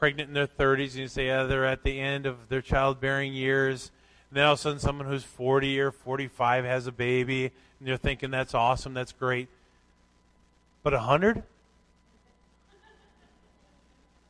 pregnant 0.00 0.28
in 0.28 0.34
their 0.34 0.46
30s 0.46 0.92
and 0.92 1.00
you 1.00 1.08
say, 1.08 1.26
yeah, 1.26 1.44
they're 1.44 1.66
at 1.66 1.84
the 1.84 2.00
end 2.00 2.26
of 2.26 2.48
their 2.48 2.62
childbearing 2.62 3.34
years. 3.34 3.92
And 4.30 4.38
then 4.38 4.46
all 4.46 4.54
of 4.54 4.58
a 4.58 4.62
sudden 4.62 4.78
someone 4.78 5.06
who's 5.06 5.22
40 5.22 5.78
or 5.78 5.92
45 5.92 6.64
has 6.64 6.86
a 6.86 6.92
baby 6.92 7.52
and 7.78 7.86
you're 7.86 7.98
thinking 7.98 8.30
that's 8.30 8.54
awesome, 8.54 8.94
that's 8.94 9.12
great. 9.12 9.48
But 10.82 10.94
100? 10.94 11.42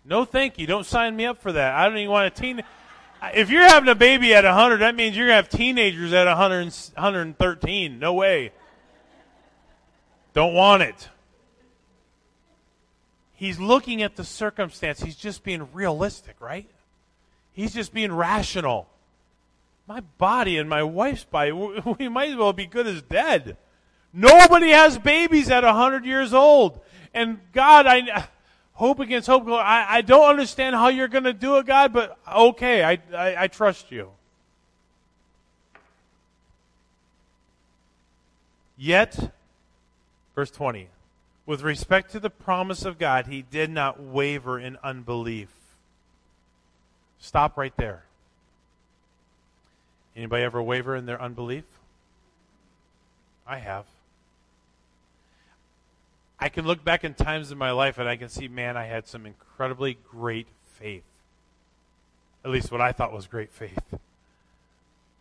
No, 0.05 0.25
thank 0.25 0.59
you. 0.59 0.67
Don't 0.67 0.85
sign 0.85 1.15
me 1.15 1.25
up 1.25 1.41
for 1.41 1.53
that. 1.53 1.75
I 1.75 1.89
don't 1.89 1.99
even 1.99 2.11
want 2.11 2.27
a 2.27 2.31
teen. 2.31 2.63
If 3.35 3.51
you're 3.51 3.63
having 3.63 3.89
a 3.89 3.95
baby 3.95 4.35
at 4.35 4.45
100, 4.45 4.79
that 4.79 4.97
means 4.97 5.17
you're 5.17 5.29
going 5.29 5.43
to 5.43 5.49
have 5.49 5.49
teenagers 5.49 6.13
at 6.13 6.27
100, 6.27 6.65
113. 6.65 7.99
No 7.99 8.15
way. 8.15 8.51
Don't 10.33 10.55
want 10.55 10.83
it. 10.83 11.09
He's 13.41 13.59
looking 13.59 14.03
at 14.03 14.17
the 14.17 14.25
circumstance. 14.25 15.01
He's 15.01 15.17
just 15.17 15.43
being 15.43 15.73
realistic, 15.73 16.37
right? 16.41 16.69
He's 17.53 17.73
just 17.73 17.95
being 17.95 18.13
rational. 18.13 18.87
My 19.87 20.01
body 20.19 20.59
and 20.59 20.69
my 20.69 20.83
wife's 20.83 21.25
body, 21.25 21.51
we 21.99 22.11
might 22.11 22.29
as 22.29 22.37
well 22.37 22.53
be 22.53 22.67
good 22.67 22.87
as 22.87 23.01
dead. 23.01 23.57
Nobody 24.13 24.69
has 24.73 24.99
babies 24.99 25.49
at 25.49 25.65
100 25.65 26.05
years 26.05 26.35
old. 26.35 26.81
And 27.15 27.39
God, 27.55 27.87
I 27.87 28.29
hope 28.75 29.01
against 29.01 29.27
hope. 29.27 29.49
I, 29.49 29.87
I 29.89 30.03
don't 30.03 30.29
understand 30.29 30.77
how 30.77 30.89
you're 30.89 31.09
going 31.09 31.25
to 31.25 31.33
do 31.33 31.57
it, 31.57 31.65
God, 31.65 31.95
but 31.95 32.19
okay, 32.31 32.85
I, 32.85 32.99
I, 33.17 33.45
I 33.45 33.47
trust 33.49 33.91
you. 33.91 34.11
Yet, 38.77 39.33
verse 40.35 40.51
20, 40.51 40.89
with 41.51 41.63
respect 41.63 42.13
to 42.13 42.21
the 42.21 42.31
promise 42.31 42.85
of 42.85 42.97
God, 42.97 43.27
he 43.27 43.43
did 43.43 43.71
not 43.71 44.01
waver 44.01 44.57
in 44.61 44.79
unbelief. 44.85 45.49
Stop 47.19 47.59
right 47.59 47.77
there. 47.77 48.05
Anybody 50.15 50.45
ever 50.45 50.63
waver 50.63 50.95
in 50.95 51.07
their 51.07 51.21
unbelief? 51.21 51.65
I 53.49 53.59
have. 53.59 53.85
I 56.39 56.51
can 56.51 56.69
look 56.69 56.85
back 56.85 57.03
in 57.03 57.15
times 57.15 57.51
in 57.51 57.59
my 57.59 57.73
life 57.73 57.99
and 57.99 58.09
I 58.09 58.15
can 58.15 58.29
see, 58.29 58.47
man, 58.47 58.77
I 58.77 58.85
had 58.85 59.09
some 59.09 59.27
incredibly 59.27 59.99
great 60.09 60.47
faith. 60.79 61.03
At 62.45 62.53
least 62.53 62.71
what 62.71 62.81
I 62.81 62.93
thought 62.93 63.13
was 63.13 63.27
great 63.27 63.51
faith. 63.51 63.97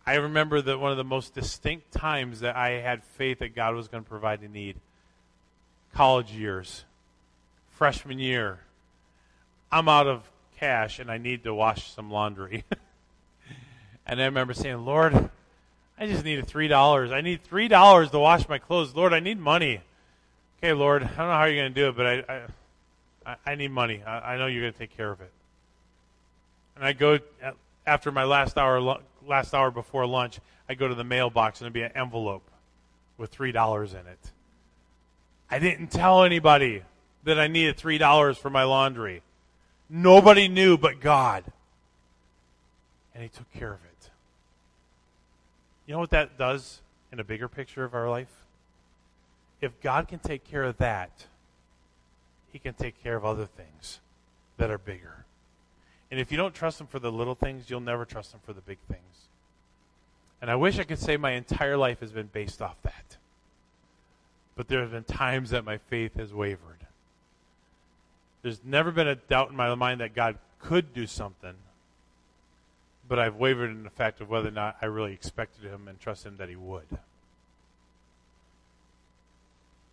I 0.05 0.13
remember 0.13 0.61
that 0.61 0.79
one 0.79 0.91
of 0.91 0.97
the 0.97 1.03
most 1.03 1.33
distinct 1.33 1.91
times 1.91 2.41
that 2.41 2.55
I 2.55 2.81
had 2.81 3.03
faith 3.03 3.39
that 3.39 3.55
God 3.55 3.73
was 3.73 3.87
going 3.87 4.03
to 4.03 4.09
provide 4.09 4.41
a 4.41 4.47
need. 4.47 4.75
College 5.93 6.31
years, 6.31 6.85
freshman 7.71 8.19
year. 8.19 8.59
I'm 9.71 9.89
out 9.89 10.07
of 10.07 10.29
cash 10.57 10.99
and 10.99 11.11
I 11.11 11.17
need 11.17 11.43
to 11.43 11.53
wash 11.53 11.91
some 11.91 12.11
laundry. 12.11 12.63
and 14.05 14.21
I 14.21 14.25
remember 14.25 14.53
saying, 14.53 14.85
Lord, 14.85 15.29
I 15.97 16.07
just 16.07 16.23
need 16.23 16.45
three 16.47 16.67
dollars. 16.67 17.11
I 17.11 17.21
need 17.21 17.43
three 17.43 17.67
dollars 17.67 18.11
to 18.11 18.19
wash 18.19 18.47
my 18.47 18.57
clothes. 18.57 18.95
Lord, 18.95 19.13
I 19.13 19.19
need 19.19 19.39
money 19.39 19.81
okay, 20.59 20.73
Lord, 20.73 21.03
I 21.03 21.07
don't 21.07 21.17
know 21.17 21.33
how 21.33 21.45
you're 21.45 21.61
going 21.61 21.73
to 21.73 21.81
do 21.81 21.89
it, 21.89 21.95
but 21.95 22.05
I, 22.05 22.45
I, 23.25 23.35
I 23.51 23.55
need 23.55 23.71
money. 23.71 24.03
I, 24.05 24.33
I 24.33 24.37
know 24.37 24.47
you're 24.47 24.61
going 24.61 24.73
to 24.73 24.79
take 24.79 24.95
care 24.95 25.11
of 25.11 25.21
it. 25.21 25.31
And 26.75 26.85
I 26.85 26.93
go 26.93 27.19
uh, 27.43 27.51
after 27.85 28.11
my 28.11 28.25
last 28.25 28.57
hour, 28.57 28.97
last 29.25 29.53
hour 29.53 29.71
before 29.71 30.05
lunch. 30.05 30.39
I 30.67 30.75
go 30.75 30.87
to 30.87 30.95
the 30.95 31.03
mailbox 31.03 31.59
and 31.59 31.65
there'd 31.65 31.73
be 31.73 31.81
an 31.81 31.91
envelope 31.95 32.43
with 33.17 33.31
three 33.31 33.51
dollars 33.51 33.93
in 33.93 33.99
it. 33.99 34.19
I 35.51 35.59
didn't 35.59 35.87
tell 35.87 36.23
anybody 36.23 36.83
that 37.23 37.39
I 37.39 37.47
needed 37.47 37.77
three 37.77 37.97
dollars 37.97 38.37
for 38.37 38.49
my 38.49 38.63
laundry. 38.63 39.21
Nobody 39.89 40.47
knew 40.47 40.77
but 40.77 40.99
God. 40.99 41.43
And 43.13 43.23
He 43.23 43.29
took 43.29 43.51
care 43.53 43.73
of 43.73 43.79
it. 43.83 44.09
You 45.85 45.93
know 45.93 45.99
what 45.99 46.11
that 46.11 46.37
does 46.37 46.81
in 47.11 47.19
a 47.19 47.23
bigger 47.23 47.47
picture 47.47 47.83
of 47.83 47.93
our 47.93 48.09
life? 48.09 48.39
if 49.61 49.79
God 49.81 50.07
can 50.07 50.19
take 50.19 50.43
care 50.43 50.63
of 50.63 50.77
that, 50.77 51.25
He 52.51 52.59
can 52.59 52.73
take 52.73 53.01
care 53.03 53.15
of 53.15 53.25
other 53.25 53.45
things 53.45 53.99
that 54.57 54.69
are 54.69 54.77
bigger. 54.77 55.25
And 56.11 56.19
if 56.19 56.31
you 56.31 56.37
don't 56.37 56.53
trust 56.53 56.79
Him 56.79 56.87
for 56.87 56.99
the 56.99 57.11
little 57.11 57.35
things, 57.35 57.69
you'll 57.69 57.81
never 57.81 58.05
trust 58.05 58.33
Him 58.33 58.39
for 58.45 58.53
the 58.53 58.61
big 58.61 58.79
things. 58.87 59.27
And 60.41 60.49
I 60.49 60.55
wish 60.55 60.79
I 60.79 60.83
could 60.83 60.99
say 60.99 61.17
my 61.17 61.31
entire 61.31 61.77
life 61.77 61.99
has 61.99 62.11
been 62.11 62.27
based 62.27 62.61
off 62.61 62.81
that. 62.83 63.17
But 64.59 64.67
there 64.67 64.81
have 64.81 64.91
been 64.91 65.05
times 65.05 65.51
that 65.51 65.63
my 65.63 65.77
faith 65.77 66.15
has 66.17 66.33
wavered. 66.33 66.85
There's 68.41 68.59
never 68.61 68.91
been 68.91 69.07
a 69.07 69.15
doubt 69.15 69.51
in 69.51 69.55
my 69.55 69.73
mind 69.73 70.01
that 70.01 70.13
God 70.13 70.37
could 70.59 70.93
do 70.93 71.07
something, 71.07 71.53
but 73.07 73.19
I've 73.19 73.37
wavered 73.37 73.69
in 73.69 73.83
the 73.83 73.89
fact 73.89 74.19
of 74.19 74.29
whether 74.29 74.49
or 74.49 74.51
not 74.51 74.75
I 74.81 74.87
really 74.87 75.13
expected 75.13 75.63
Him 75.63 75.87
and 75.87 75.97
trusted 75.97 76.33
Him 76.33 76.37
that 76.39 76.49
He 76.49 76.57
would. 76.57 76.87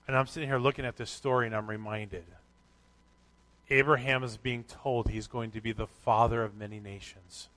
And 0.09 0.17
I'm 0.17 0.27
sitting 0.27 0.49
here 0.49 0.59
looking 0.59 0.85
at 0.85 0.97
this 0.97 1.11
story 1.11 1.47
and 1.47 1.55
I'm 1.55 1.71
reminded 1.71 2.25
Abraham 3.71 4.25
is 4.25 4.37
being 4.37 4.65
told 4.65 5.11
he's 5.11 5.29
going 5.29 5.53
to 5.53 5.61
be 5.61 5.71
the 5.71 5.87
father 5.87 6.43
of 6.43 6.57
many 6.57 6.81
nations, 6.81 7.49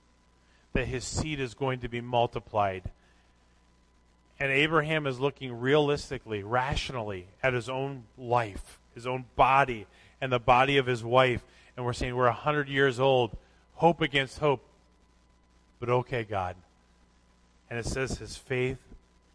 that 0.74 0.86
his 0.86 1.02
seed 1.02 1.40
is 1.40 1.54
going 1.54 1.80
to 1.80 1.88
be 1.88 2.00
multiplied. 2.00 2.84
And 4.40 4.50
Abraham 4.50 5.06
is 5.06 5.20
looking 5.20 5.60
realistically, 5.60 6.42
rationally 6.42 7.26
at 7.42 7.52
his 7.52 7.68
own 7.68 8.04
life, 8.16 8.80
his 8.94 9.06
own 9.06 9.26
body, 9.36 9.86
and 10.18 10.32
the 10.32 10.38
body 10.38 10.78
of 10.78 10.86
his 10.86 11.04
wife. 11.04 11.44
And 11.76 11.84
we're 11.84 11.92
saying 11.92 12.16
we're 12.16 12.24
100 12.24 12.66
years 12.66 12.98
old, 12.98 13.36
hope 13.74 14.00
against 14.00 14.38
hope. 14.38 14.64
But 15.78 15.90
okay, 15.90 16.24
God. 16.24 16.56
And 17.68 17.78
it 17.78 17.84
says 17.84 18.18
his 18.18 18.36
faith 18.36 18.78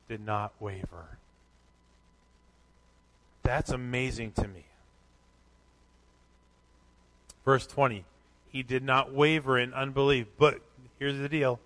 did 0.09 0.25
not 0.25 0.53
waver. 0.59 1.19
That's 3.43 3.69
amazing 3.69 4.31
to 4.33 4.47
me. 4.47 4.65
Verse 7.45 7.67
20 7.67 8.05
He 8.49 8.63
did 8.63 8.83
not 8.83 9.13
waver 9.13 9.59
in 9.59 9.71
unbelief, 9.71 10.25
but 10.39 10.61
here's 10.97 11.19
the 11.19 11.29
deal 11.29 11.59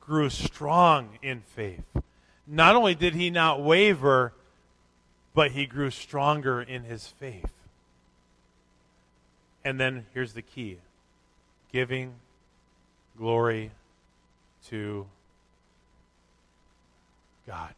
grew 0.00 0.30
strong 0.30 1.18
in 1.22 1.42
faith. 1.42 1.84
Not 2.48 2.76
only 2.76 2.94
did 2.94 3.14
he 3.14 3.30
not 3.30 3.62
waver, 3.62 4.32
but 5.34 5.52
he 5.52 5.66
grew 5.66 5.90
stronger 5.90 6.62
in 6.62 6.84
his 6.84 7.06
faith. 7.06 7.52
And 9.64 9.78
then 9.78 10.06
here's 10.14 10.32
the 10.32 10.42
key 10.42 10.78
giving 11.70 12.14
glory 13.18 13.70
to 14.68 15.06
God. 17.46 17.74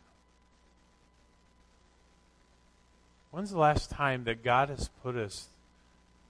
When's 3.32 3.50
the 3.50 3.58
last 3.58 3.90
time 3.90 4.24
that 4.24 4.44
God 4.44 4.68
has 4.68 4.88
put 5.02 5.16
us 5.16 5.48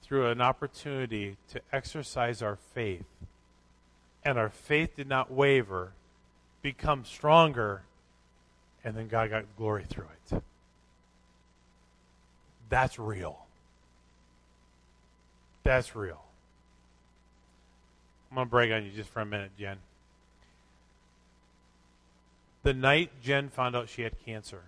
through 0.02 0.28
an 0.28 0.40
opportunity 0.40 1.36
to 1.50 1.60
exercise 1.72 2.42
our 2.42 2.56
faith 2.74 3.04
and 4.24 4.38
our 4.38 4.50
faith 4.50 4.96
did 4.96 5.08
not 5.08 5.30
waver, 5.30 5.92
become 6.62 7.04
stronger, 7.04 7.82
and 8.84 8.96
then 8.96 9.08
God 9.08 9.30
got 9.30 9.44
glory 9.56 9.84
through 9.88 10.06
it? 10.32 10.42
That's 12.68 12.98
real. 12.98 13.46
That's 15.64 15.94
real. 15.94 16.22
I'm 18.30 18.36
going 18.36 18.46
to 18.46 18.50
break 18.50 18.72
on 18.72 18.84
you 18.84 18.92
just 18.92 19.10
for 19.10 19.20
a 19.20 19.26
minute, 19.26 19.50
Jen. 19.58 19.78
The 22.62 22.74
night 22.74 23.10
Jen 23.22 23.48
found 23.48 23.74
out 23.74 23.88
she 23.88 24.02
had 24.02 24.12
cancer, 24.24 24.62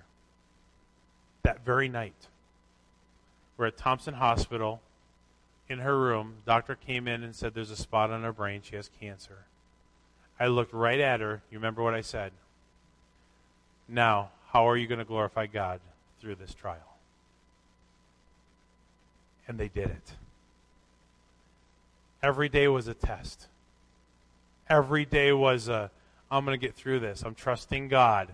that 1.42 1.64
very 1.64 1.88
night. 1.88 2.29
We're 3.57 3.66
at 3.66 3.77
Thompson 3.77 4.14
Hospital. 4.14 4.81
In 5.68 5.79
her 5.79 5.98
room, 5.98 6.37
doctor 6.44 6.75
came 6.75 7.07
in 7.07 7.22
and 7.22 7.35
said 7.35 7.55
there's 7.55 7.70
a 7.70 7.77
spot 7.77 8.11
on 8.11 8.22
her 8.25 8.33
brain. 8.33 8.61
She 8.62 8.77
has 8.77 8.90
cancer. 9.01 9.44
I 10.40 10.48
looked 10.48 10.72
right 10.72 10.98
at 10.98 11.20
her. 11.20 11.42
You 11.51 11.59
remember 11.59 11.83
what 11.83 11.94
I 11.94 12.01
said? 12.01 12.33
Now, 13.88 14.31
how 14.49 14.68
are 14.68 14.77
you 14.77 14.87
going 14.87 14.99
to 14.99 15.05
glorify 15.05 15.47
God 15.47 15.81
through 16.21 16.37
this 16.37 16.55
trial? 16.55 16.97
And 19.49 19.59
they 19.59 19.68
did 19.68 19.90
it. 19.90 20.12
Every 22.23 22.49
day 22.49 22.68
was 22.68 22.87
a 22.87 22.95
test. 22.95 23.49
Every 24.68 25.05
day 25.05 25.33
was 25.33 25.68
a, 25.68 25.90
I'm 26.31 26.45
going 26.45 26.59
to 26.59 26.66
get 26.66 26.77
through 26.77 27.01
this. 27.01 27.23
I'm 27.23 27.35
trusting 27.35 27.88
God. 27.88 28.29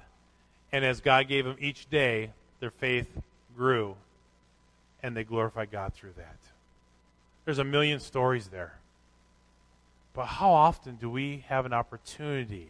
And 0.71 0.85
as 0.85 1.01
God 1.01 1.29
gave 1.29 1.45
them 1.45 1.57
each 1.59 1.89
day, 1.89 2.31
their 2.61 2.71
faith 2.71 3.09
grew, 3.57 3.97
and 5.03 5.17
they 5.17 5.25
glorified 5.25 5.71
God 5.71 5.95
through 5.95 6.13
that. 6.17 6.37
There's 7.45 7.59
a 7.59 7.65
million 7.65 7.99
stories 7.99 8.49
there. 8.49 8.75
But 10.13 10.27
how 10.27 10.51
often 10.51 10.97
do 10.97 11.09
we 11.09 11.45
have 11.49 11.65
an 11.65 11.73
opportunity 11.73 12.69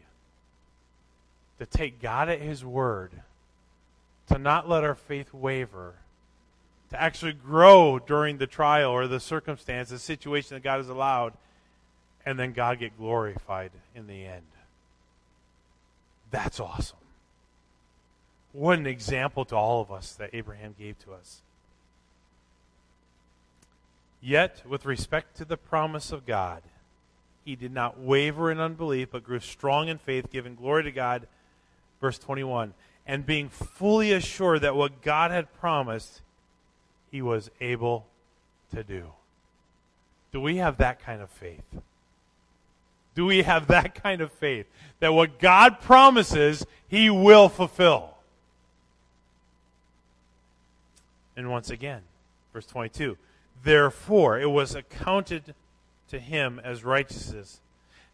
to 1.58 1.66
take 1.66 2.00
God 2.00 2.28
at 2.28 2.40
His 2.40 2.64
word, 2.64 3.12
to 4.28 4.38
not 4.38 4.68
let 4.68 4.84
our 4.84 4.94
faith 4.94 5.32
waver, 5.32 5.94
to 6.90 7.00
actually 7.00 7.32
grow 7.32 7.98
during 7.98 8.38
the 8.38 8.46
trial 8.46 8.90
or 8.90 9.06
the 9.06 9.20
circumstance, 9.20 9.90
the 9.90 9.98
situation 9.98 10.54
that 10.54 10.62
God 10.62 10.78
has 10.78 10.88
allowed, 10.88 11.34
and 12.24 12.38
then 12.38 12.52
God 12.52 12.78
get 12.78 12.96
glorified 12.96 13.70
in 13.94 14.06
the 14.06 14.24
end? 14.26 14.42
That's 16.30 16.60
awesome. 16.60 16.98
What 18.52 18.78
an 18.78 18.86
example 18.86 19.44
to 19.46 19.56
all 19.56 19.80
of 19.80 19.90
us 19.90 20.12
that 20.14 20.30
Abraham 20.32 20.74
gave 20.78 20.98
to 21.04 21.12
us. 21.12 21.42
Yet, 24.20 24.62
with 24.66 24.84
respect 24.84 25.36
to 25.36 25.44
the 25.44 25.56
promise 25.56 26.10
of 26.10 26.26
God, 26.26 26.62
he 27.44 27.56
did 27.56 27.72
not 27.72 27.98
waver 27.98 28.50
in 28.50 28.60
unbelief, 28.60 29.08
but 29.12 29.24
grew 29.24 29.40
strong 29.40 29.88
in 29.88 29.98
faith, 29.98 30.30
giving 30.30 30.54
glory 30.54 30.82
to 30.84 30.92
God. 30.92 31.26
Verse 32.00 32.18
21 32.18 32.74
And 33.06 33.26
being 33.26 33.48
fully 33.48 34.12
assured 34.12 34.62
that 34.62 34.76
what 34.76 35.02
God 35.02 35.30
had 35.30 35.52
promised, 35.54 36.22
he 37.10 37.22
was 37.22 37.50
able 37.60 38.06
to 38.74 38.84
do. 38.84 39.12
Do 40.32 40.40
we 40.40 40.56
have 40.56 40.76
that 40.78 41.00
kind 41.00 41.22
of 41.22 41.30
faith? 41.30 41.64
Do 43.14 43.26
we 43.26 43.42
have 43.42 43.66
that 43.68 43.94
kind 43.94 44.20
of 44.20 44.32
faith 44.32 44.66
that 45.00 45.12
what 45.12 45.38
God 45.38 45.80
promises, 45.80 46.66
he 46.86 47.10
will 47.10 47.48
fulfill? 47.48 48.14
And 51.36 51.50
once 51.50 51.70
again, 51.70 52.02
verse 52.52 52.66
22 52.66 53.16
Therefore, 53.62 54.38
it 54.38 54.50
was 54.50 54.74
accounted 54.74 55.54
to 56.08 56.18
him 56.18 56.60
as 56.62 56.84
righteousness. 56.84 57.60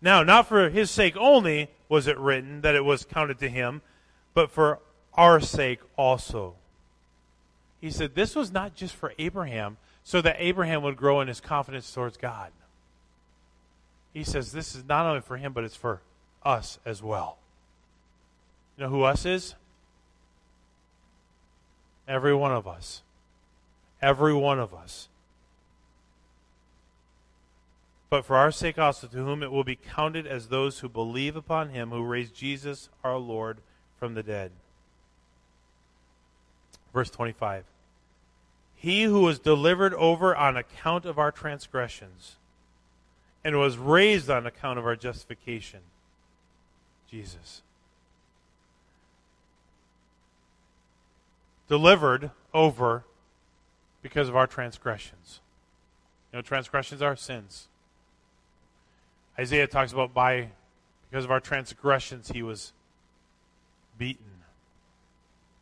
Now, 0.04 0.22
not 0.22 0.46
for 0.46 0.68
his 0.68 0.90
sake 0.90 1.16
only 1.16 1.70
was 1.88 2.06
it 2.06 2.18
written 2.18 2.60
that 2.60 2.74
it 2.74 2.84
was 2.84 3.06
counted 3.06 3.38
to 3.38 3.48
him, 3.48 3.80
but 4.34 4.50
for 4.50 4.80
our 5.14 5.40
sake 5.40 5.80
also. 5.96 6.56
He 7.80 7.90
said 7.90 8.14
this 8.14 8.36
was 8.36 8.52
not 8.52 8.74
just 8.74 8.94
for 8.94 9.14
Abraham, 9.18 9.78
so 10.02 10.20
that 10.20 10.36
Abraham 10.38 10.82
would 10.82 10.98
grow 10.98 11.22
in 11.22 11.28
his 11.28 11.40
confidence 11.40 11.90
towards 11.90 12.18
God. 12.18 12.52
He 14.12 14.24
says 14.24 14.52
this 14.52 14.74
is 14.74 14.84
not 14.86 15.06
only 15.06 15.22
for 15.22 15.38
him, 15.38 15.54
but 15.54 15.64
it's 15.64 15.74
for 15.74 16.02
us 16.44 16.78
as 16.84 17.02
well. 17.02 17.38
You 18.76 18.84
know 18.84 18.90
who 18.90 19.04
us 19.04 19.24
is? 19.24 19.54
Every 22.06 22.34
one 22.34 22.52
of 22.52 22.68
us. 22.68 23.02
Every 24.02 24.34
one 24.34 24.60
of 24.60 24.74
us 24.74 25.08
but 28.14 28.24
for 28.24 28.36
our 28.36 28.52
sake 28.52 28.78
also, 28.78 29.08
to 29.08 29.16
whom 29.16 29.42
it 29.42 29.50
will 29.50 29.64
be 29.64 29.74
counted 29.74 30.24
as 30.24 30.46
those 30.46 30.78
who 30.78 30.88
believe 30.88 31.34
upon 31.34 31.70
him 31.70 31.90
who 31.90 32.00
raised 32.00 32.32
Jesus 32.32 32.88
our 33.02 33.18
Lord 33.18 33.58
from 33.98 34.14
the 34.14 34.22
dead. 34.22 34.52
Verse 36.92 37.10
25 37.10 37.64
He 38.76 39.02
who 39.02 39.18
was 39.18 39.40
delivered 39.40 39.94
over 39.94 40.32
on 40.36 40.56
account 40.56 41.04
of 41.06 41.18
our 41.18 41.32
transgressions 41.32 42.36
and 43.44 43.58
was 43.58 43.78
raised 43.78 44.30
on 44.30 44.46
account 44.46 44.78
of 44.78 44.86
our 44.86 44.94
justification. 44.94 45.80
Jesus. 47.10 47.62
Delivered 51.66 52.30
over 52.54 53.02
because 54.02 54.28
of 54.28 54.36
our 54.36 54.46
transgressions. 54.46 55.40
You 56.32 56.38
know, 56.38 56.42
transgressions 56.42 57.02
are 57.02 57.16
sins. 57.16 57.66
Isaiah 59.38 59.66
talks 59.66 59.92
about 59.92 60.14
by 60.14 60.50
because 61.10 61.24
of 61.24 61.30
our 61.30 61.40
transgressions 61.40 62.28
he 62.28 62.42
was 62.42 62.72
beaten. 63.98 64.24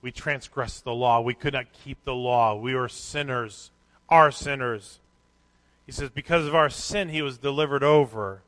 We 0.01 0.11
transgressed 0.11 0.85
the 0.85 0.95
law. 0.95 1.21
We 1.21 1.35
could 1.35 1.53
not 1.53 1.73
keep 1.73 2.05
the 2.05 2.15
law. 2.15 2.57
We 2.57 2.75
were 2.75 2.89
sinners, 2.89 3.71
are 4.09 4.31
sinners. 4.31 4.99
He 5.87 5.93
says, 5.93 6.11
because 6.11 6.47
of 6.47 6.55
our 6.55 6.71
sin, 6.71 7.09
he 7.09 7.23
was 7.23 7.39
delivered 7.39 7.83
over 7.83 8.43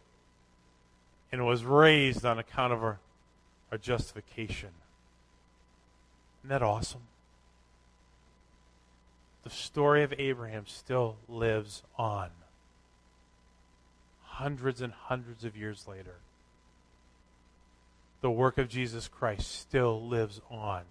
and 1.31 1.47
was 1.47 1.65
raised 1.65 2.25
on 2.25 2.39
account 2.39 2.73
of 2.73 2.83
our, 2.83 2.99
our 3.71 3.79
justification. 3.79 4.71
Isn't 6.41 6.51
that 6.51 6.63
awesome? 6.63 7.03
The 9.43 9.51
story 9.51 10.03
of 10.03 10.15
Abraham 10.19 10.65
still 10.67 11.17
lives 11.29 11.83
on 11.99 12.31
hundreds 14.35 14.81
and 14.81 14.93
hundreds 14.93 15.45
of 15.45 15.57
years 15.57 15.87
later, 15.87 16.17
the 18.21 18.31
work 18.31 18.59
of 18.59 18.69
Jesus 18.69 19.07
Christ 19.07 19.61
still 19.61 20.03
lives 20.03 20.41
on. 20.51 20.83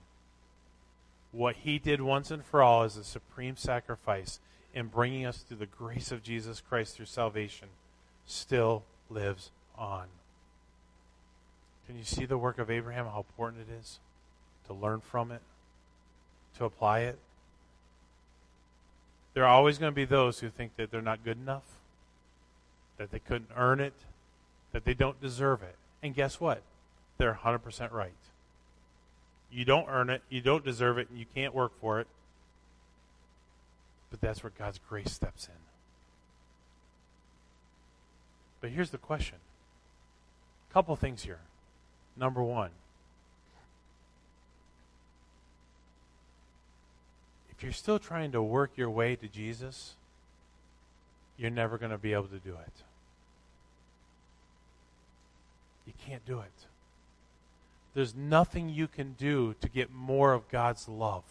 What 1.32 1.58
he 1.58 1.80
did 1.80 2.00
once 2.00 2.32
and 2.32 2.46
for 2.46 2.62
all 2.62 2.84
as 2.84 2.96
a 2.96 3.04
supreme 3.04 3.58
sacrifice 3.58 4.40
in 4.74 4.88
bringing 4.88 5.26
us 5.26 5.40
through 5.40 5.58
the 5.58 5.66
grace 5.66 6.12
of 6.12 6.24
Jesus 6.24 6.62
Christ 6.62 6.96
through 6.96 7.08
salvation 7.08 7.68
still 8.26 8.84
lives 9.10 9.52
on. 9.78 10.06
Can 11.88 11.98
you 11.98 12.06
see 12.06 12.26
the 12.26 12.38
work 12.38 12.60
of 12.60 12.72
Abraham, 12.72 13.08
how 13.08 13.26
important 13.28 13.68
it 13.70 13.74
is 13.74 14.00
to 14.68 14.74
learn 14.74 15.02
from 15.02 15.32
it, 15.32 15.42
to 16.58 16.66
apply 16.66 17.00
it? 17.00 17.20
There 19.34 19.44
are 19.44 19.50
always 19.50 19.80
going 19.80 19.92
to 19.92 19.96
be 19.96 20.06
those 20.06 20.40
who 20.40 20.50
think 20.50 20.78
that 20.78 20.92
they're 20.92 21.02
not 21.02 21.26
good 21.26 21.38
enough 21.38 21.64
that 22.98 23.12
they 23.12 23.20
couldn't 23.20 23.50
earn 23.56 23.80
it, 23.80 23.94
that 24.72 24.86
they 24.86 24.94
don't 24.94 25.20
deserve 25.22 25.62
it. 25.64 25.76
And 26.02 26.14
guess 26.14 26.40
what? 26.40 26.62
They're 27.18 27.40
100% 27.44 27.92
right. 27.92 28.12
You 29.52 29.66
don't 29.66 29.88
earn 29.88 30.10
it, 30.10 30.22
you 30.30 30.42
don't 30.42 30.66
deserve 30.66 30.98
it, 30.98 31.10
and 31.10 31.20
you 31.20 31.26
can't 31.36 31.54
work 31.54 31.80
for 31.80 32.00
it. 32.00 32.08
But 34.10 34.20
that's 34.20 34.44
where 34.44 34.52
God's 34.58 34.80
grace 34.90 35.12
steps 35.12 35.48
in. 35.48 35.54
But 38.62 38.72
here's 38.72 38.92
the 38.92 38.98
question. 38.98 39.38
A 40.70 40.74
couple 40.74 40.96
things 40.96 41.24
here. 41.24 41.40
Number 42.16 42.42
one, 42.42 42.70
if 47.52 47.62
you're 47.62 47.72
still 47.74 48.00
trying 48.00 48.32
to 48.32 48.42
work 48.42 48.72
your 48.76 48.90
way 48.90 49.16
to 49.16 49.28
Jesus, 49.28 49.96
you're 51.38 51.52
never 51.52 51.78
going 51.78 51.92
to 51.92 51.98
be 51.98 52.14
able 52.14 52.28
to 52.28 52.40
do 52.40 52.52
it. 52.52 52.84
You 55.86 55.94
can't 56.06 56.26
do 56.26 56.40
it. 56.40 56.68
There's 57.94 58.16
nothing 58.16 58.70
you 58.70 58.88
can 58.88 59.14
do 59.14 59.56
to 59.62 59.70
get 59.70 59.92
more 59.92 60.34
of 60.34 60.50
God's 60.50 60.88
love. 60.88 61.24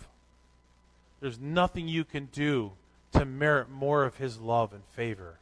There's 1.20 1.40
nothing 1.40 1.88
you 1.88 2.04
can 2.04 2.26
do 2.32 2.72
to 3.12 3.24
merit 3.24 3.70
more 3.70 4.04
of 4.04 4.16
His 4.16 4.38
love 4.38 4.72
and 4.72 4.82
favor 4.84 5.38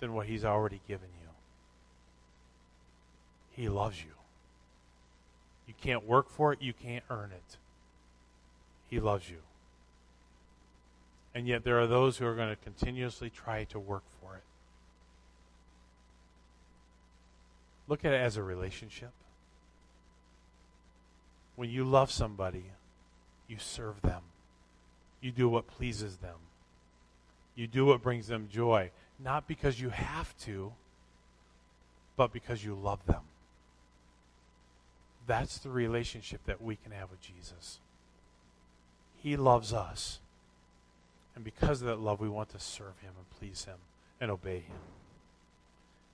than 0.00 0.14
what 0.14 0.26
He's 0.26 0.44
already 0.44 0.80
given 0.86 1.08
you. 1.20 1.28
He 3.50 3.68
loves 3.68 4.02
you. 4.02 4.10
You 5.66 5.74
can't 5.80 6.06
work 6.06 6.28
for 6.28 6.52
it, 6.52 6.60
you 6.60 6.72
can't 6.72 7.04
earn 7.10 7.30
it. 7.32 7.56
He 8.88 9.00
loves 9.00 9.30
you. 9.30 9.38
And 11.34 11.46
yet 11.46 11.64
there 11.64 11.80
are 11.80 11.86
those 11.86 12.18
who 12.18 12.26
are 12.26 12.34
going 12.34 12.50
to 12.50 12.56
continuously 12.56 13.30
try 13.30 13.64
to 13.64 13.78
work 13.78 14.04
for 14.20 14.36
it. 14.36 14.42
Look 17.88 18.04
at 18.04 18.12
it 18.12 18.20
as 18.20 18.36
a 18.36 18.42
relationship. 18.42 19.12
When 21.56 21.70
you 21.70 21.84
love 21.84 22.10
somebody, 22.10 22.64
you 23.48 23.56
serve 23.58 24.00
them. 24.02 24.22
You 25.20 25.30
do 25.30 25.48
what 25.48 25.66
pleases 25.66 26.16
them. 26.16 26.38
You 27.54 27.66
do 27.66 27.86
what 27.86 28.02
brings 28.02 28.26
them 28.26 28.48
joy. 28.50 28.90
Not 29.18 29.46
because 29.46 29.80
you 29.80 29.90
have 29.90 30.36
to, 30.38 30.72
but 32.16 32.32
because 32.32 32.64
you 32.64 32.74
love 32.74 33.04
them. 33.06 33.22
That's 35.26 35.58
the 35.58 35.70
relationship 35.70 36.40
that 36.46 36.62
we 36.62 36.76
can 36.76 36.92
have 36.92 37.10
with 37.10 37.20
Jesus. 37.20 37.78
He 39.16 39.36
loves 39.36 39.72
us. 39.72 40.18
And 41.34 41.44
because 41.44 41.80
of 41.80 41.88
that 41.88 42.00
love, 42.00 42.20
we 42.20 42.28
want 42.28 42.50
to 42.50 42.60
serve 42.60 42.98
him 43.00 43.12
and 43.16 43.38
please 43.38 43.64
him 43.64 43.78
and 44.20 44.30
obey 44.30 44.60
him. 44.60 44.78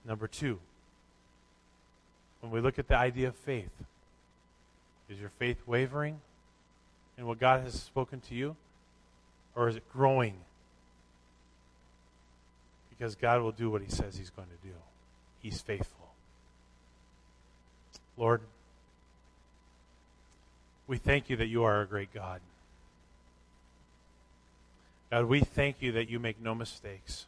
Number 0.05 0.27
two, 0.27 0.59
when 2.41 2.53
we 2.53 2.61
look 2.61 2.79
at 2.79 2.89
the 2.89 2.97
idea 2.97 3.29
of 3.29 3.35
faith, 3.35 3.73
is 5.09 5.19
your 5.21 5.31
faith 5.31 5.59
wavering 5.67 6.21
in 7.17 7.27
what 7.27 7.39
God 7.39 7.63
has 7.65 7.75
spoken 7.75 8.21
to 8.29 8.35
you? 8.35 8.57
Or 9.57 9.69
is 9.69 9.77
it 9.77 9.93
growing? 9.93 10.35
Because 12.91 13.17
God 13.17 13.43
will 13.43 13.53
do 13.53 13.71
what 13.71 13.83
he 13.83 13.89
says 13.89 14.17
he's 14.17 14.31
going 14.31 14.49
to 14.49 14.69
do. 14.69 14.75
He's 15.41 15.61
faithful. 15.61 16.09
Lord, 18.17 18.41
we 20.87 20.97
thank 20.97 21.29
you 21.29 21.37
that 21.37 21.47
you 21.47 21.65
are 21.65 21.83
a 21.83 21.87
great 21.87 22.13
God. 22.13 22.41
God, 25.11 25.25
we 25.25 25.41
thank 25.41 25.81
you 25.81 25.93
that 25.93 26.11
you 26.11 26.19
make 26.19 26.41
no 26.41 26.55
mistakes. 26.55 27.27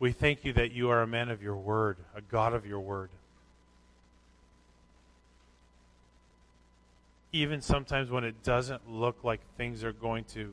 We 0.00 0.12
thank 0.12 0.44
you 0.44 0.52
that 0.54 0.72
you 0.72 0.90
are 0.90 1.02
a 1.02 1.06
man 1.06 1.28
of 1.28 1.42
your 1.42 1.56
word, 1.56 1.98
a 2.16 2.20
God 2.20 2.54
of 2.54 2.66
your 2.66 2.80
word. 2.80 3.10
Even 7.32 7.60
sometimes 7.60 8.10
when 8.10 8.24
it 8.24 8.42
doesn't 8.42 8.90
look 8.90 9.22
like 9.22 9.40
things 9.56 9.84
are 9.84 9.92
going 9.92 10.24
to 10.24 10.52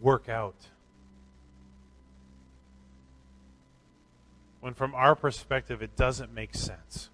work 0.00 0.28
out. 0.28 0.54
When 4.60 4.74
from 4.74 4.94
our 4.94 5.16
perspective 5.16 5.82
it 5.82 5.96
doesn't 5.96 6.32
make 6.32 6.54
sense. 6.54 7.10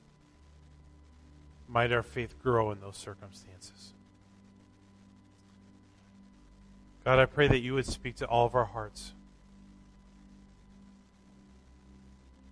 Might 1.69 1.93
our 1.93 2.03
faith 2.03 2.35
grow 2.43 2.71
in 2.71 2.81
those 2.81 2.97
circumstances? 2.97 3.93
God, 7.09 7.21
I 7.21 7.25
pray 7.25 7.49
that 7.49 7.61
you 7.61 7.73
would 7.73 7.87
speak 7.87 8.16
to 8.16 8.27
all 8.27 8.44
of 8.44 8.55
our 8.55 8.66
hearts. 8.66 9.14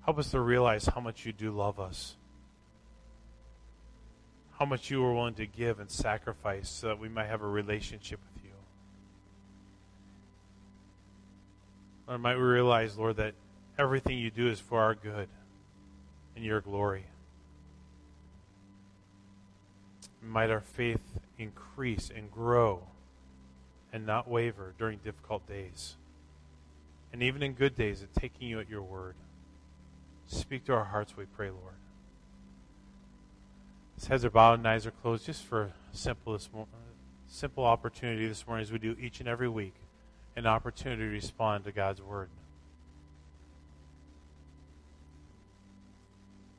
Help 0.07 0.19
us 0.19 0.31
to 0.31 0.41
realize 0.41 0.87
how 0.87 0.99
much 0.99 1.27
you 1.27 1.33
do 1.35 1.51
love 1.51 1.79
us. 1.79 2.17
How 4.59 4.65
much 4.65 4.91
you 4.91 5.05
are 5.05 5.13
willing 5.13 5.35
to 5.35 5.45
give 5.45 5.79
and 5.79 5.91
sacrifice 5.91 6.71
so 6.71 6.87
that 6.87 6.99
we 6.99 7.11
might 7.11 7.27
have 7.27 7.43
a 7.43 7.47
relationship 7.47 8.19
with 8.33 8.45
you. 8.45 8.51
Or 12.09 12.17
might 12.17 12.37
we 12.37 12.43
realize, 12.43 12.97
Lord, 12.97 13.17
that 13.17 13.35
everything 13.79 14.19
you 14.19 14.31
do 14.31 14.49
is 14.49 14.59
for 14.59 14.81
our 14.81 14.95
good 14.95 15.29
and 16.35 16.43
your 16.43 16.63
glory. 16.63 17.05
Might 20.23 20.49
our 20.49 20.63
faith 20.63 21.03
increase 21.37 22.09
and 22.09 22.33
grow 22.33 22.85
and 23.93 24.07
not 24.07 24.29
waver 24.29 24.75
during 24.79 24.99
difficult 24.99 25.47
days. 25.49 25.97
And 27.13 27.23
even 27.23 27.43
in 27.43 27.53
good 27.53 27.75
days, 27.75 28.03
at 28.03 28.15
taking 28.15 28.49
you 28.49 28.61
at 28.61 28.69
your 28.69 28.83
word. 28.83 29.15
Speak 30.27 30.65
to 30.65 30.75
our 30.75 30.85
hearts, 30.85 31.17
we 31.17 31.25
pray, 31.25 31.51
Lord. 31.51 31.75
As 33.97 34.07
heads 34.07 34.25
are 34.25 34.31
bowed 34.31 34.59
and 34.59 34.69
eyes 34.69 34.87
are 34.87 34.91
closed, 34.91 35.27
just 35.27 35.45
for 35.45 35.63
a 35.63 35.73
simple, 35.93 36.35
this 36.35 36.51
mo- 36.53 36.69
simple 37.29 37.65
opportunity 37.65 38.27
this 38.27 38.47
morning, 38.47 38.63
as 38.63 38.73
we 38.73 38.79
do 38.79 38.97
each 39.01 39.21
and 39.21 39.29
every 39.29 39.49
week, 39.49 39.75
an 40.37 40.47
opportunity 40.47 41.03
to 41.03 41.09
respond 41.09 41.65
to 41.65 41.73
God's 41.73 42.03
word. 42.03 42.29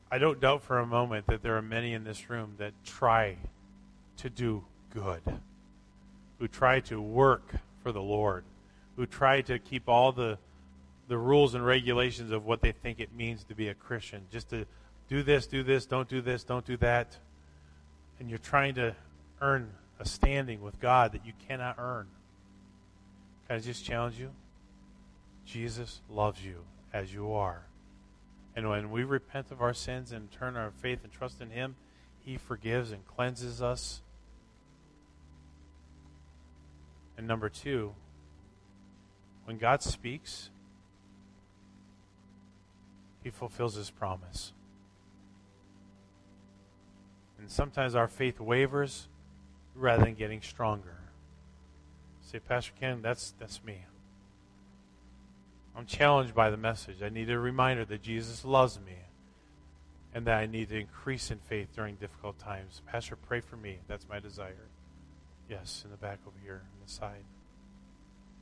I 0.10 0.18
don't 0.18 0.40
doubt 0.40 0.64
for 0.64 0.80
a 0.80 0.86
moment 0.86 1.28
that 1.28 1.44
there 1.44 1.58
are 1.58 1.62
many 1.62 1.94
in 1.94 2.06
this 2.06 2.30
room 2.30 2.56
that 2.58 2.74
try 2.86 3.38
to 4.18 4.30
do 4.30 4.64
good, 4.94 5.22
who 6.40 6.48
try 6.48 6.80
to 6.82 7.02
work 7.02 7.56
for 7.82 7.92
the 7.92 8.02
Lord, 8.02 8.44
who 8.96 9.06
try 9.06 9.42
to 9.42 9.60
keep 9.60 9.88
all 9.88 10.12
the 10.12 10.38
the 11.08 11.18
rules 11.18 11.56
and 11.56 11.66
regulations 11.66 12.32
of 12.32 12.46
what 12.46 12.62
they 12.62 12.72
think 12.72 13.00
it 13.00 13.14
means 13.14 13.44
to 13.46 13.56
be 13.56 13.70
a 13.70 13.74
Christian. 13.74 14.24
Just 14.32 14.50
to 14.50 14.66
do 15.08 15.24
this, 15.24 15.48
do 15.48 15.64
this, 15.64 15.86
don't 15.86 16.10
do 16.10 16.22
this, 16.22 16.44
don't 16.44 16.66
do 16.66 16.78
that. 16.78 17.18
And 18.20 18.30
you're 18.30 18.40
trying 18.40 18.76
to 18.76 18.96
earn 19.42 19.72
a 20.00 20.06
standing 20.06 20.62
with 20.62 20.80
God 20.80 21.14
that 21.14 21.26
you 21.26 21.34
cannot 21.48 21.76
earn. 21.78 22.08
Can 23.48 23.56
I 23.56 23.60
just 23.60 23.86
challenge 23.86 24.20
you? 24.20 24.32
Jesus 25.46 26.02
loves 26.10 26.44
you 26.44 26.66
as 26.94 27.14
you 27.14 27.32
are. 27.32 27.64
And 28.56 28.70
when 28.70 28.92
we 28.92 29.04
repent 29.04 29.52
of 29.52 29.62
our 29.62 29.74
sins 29.74 30.12
and 30.12 30.30
turn 30.32 30.58
our 30.58 30.72
faith 30.72 31.00
and 31.04 31.12
trust 31.12 31.42
in 31.42 31.52
Him, 31.52 31.76
He 32.26 32.38
forgives 32.38 32.92
and 32.92 33.06
cleanses 33.08 33.62
us. 33.62 34.02
And 37.18 37.28
number 37.28 37.50
two, 37.50 37.94
when 39.46 39.58
God 39.58 39.82
speaks, 39.82 40.50
He 43.24 43.30
fulfills 43.30 43.76
His 43.76 43.90
promise. 43.90 44.54
And 47.40 47.50
sometimes 47.50 47.96
our 47.96 48.08
faith 48.08 48.40
wavers 48.40 49.08
rather 49.76 50.06
than 50.06 50.16
getting 50.16 50.42
stronger. 50.42 50.98
Say, 52.22 52.40
Pastor 52.40 52.74
Ken, 52.80 53.02
that's, 53.02 53.34
that's 53.40 53.64
me. 53.64 53.86
I'm 55.76 55.86
challenged 55.86 56.34
by 56.34 56.50
the 56.50 56.58
message. 56.58 57.02
I 57.04 57.10
need 57.10 57.30
a 57.30 57.40
reminder 57.40 57.86
that 57.86 58.02
Jesus 58.02 58.44
loves 58.44 58.80
me 58.80 58.98
and 60.14 60.26
that 60.26 60.38
I 60.38 60.48
need 60.48 60.70
to 60.70 60.80
increase 60.80 61.30
in 61.30 61.38
faith 61.38 61.70
during 61.76 61.96
difficult 61.96 62.40
times. 62.40 62.82
Pastor, 62.88 63.16
pray 63.16 63.40
for 63.40 63.56
me. 63.56 63.78
That's 63.88 64.10
my 64.10 64.20
desire. 64.20 64.68
Yes, 65.50 65.82
in 65.86 65.92
the 65.92 65.98
back 65.98 66.20
over 66.28 66.38
here, 66.44 66.64
on 66.64 66.86
the 66.86 66.92
side. 66.92 67.24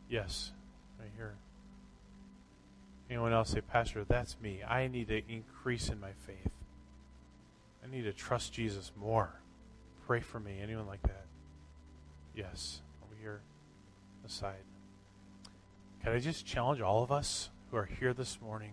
Yes, 0.10 0.52
right 1.00 1.10
here. 1.16 1.36
Anyone 3.10 3.34
else 3.34 3.52
say, 3.52 3.62
Pastor, 3.62 4.04
that's 4.04 4.38
me. 4.42 4.62
I 4.68 4.88
need 4.88 5.10
to 5.10 5.22
increase 5.30 5.90
in 5.90 6.00
my 6.00 6.12
faith. 6.26 6.52
I 7.84 7.92
need 7.92 8.04
to 8.04 8.14
trust 8.14 8.54
Jesus 8.54 8.92
more. 9.00 9.42
Pray 10.08 10.20
for 10.20 10.40
me. 10.40 10.60
Anyone 10.62 10.88
like 10.88 11.04
that? 11.04 11.26
Yes, 12.36 12.82
over 13.04 13.14
here, 13.22 13.42
the 14.24 14.30
side. 14.30 14.64
Can 16.04 16.14
I 16.14 16.20
just 16.20 16.46
challenge 16.46 16.82
all 16.82 17.04
of 17.04 17.12
us 17.12 17.50
who 17.70 17.78
are 17.78 17.86
here 17.86 18.14
this 18.14 18.40
morning? 18.42 18.72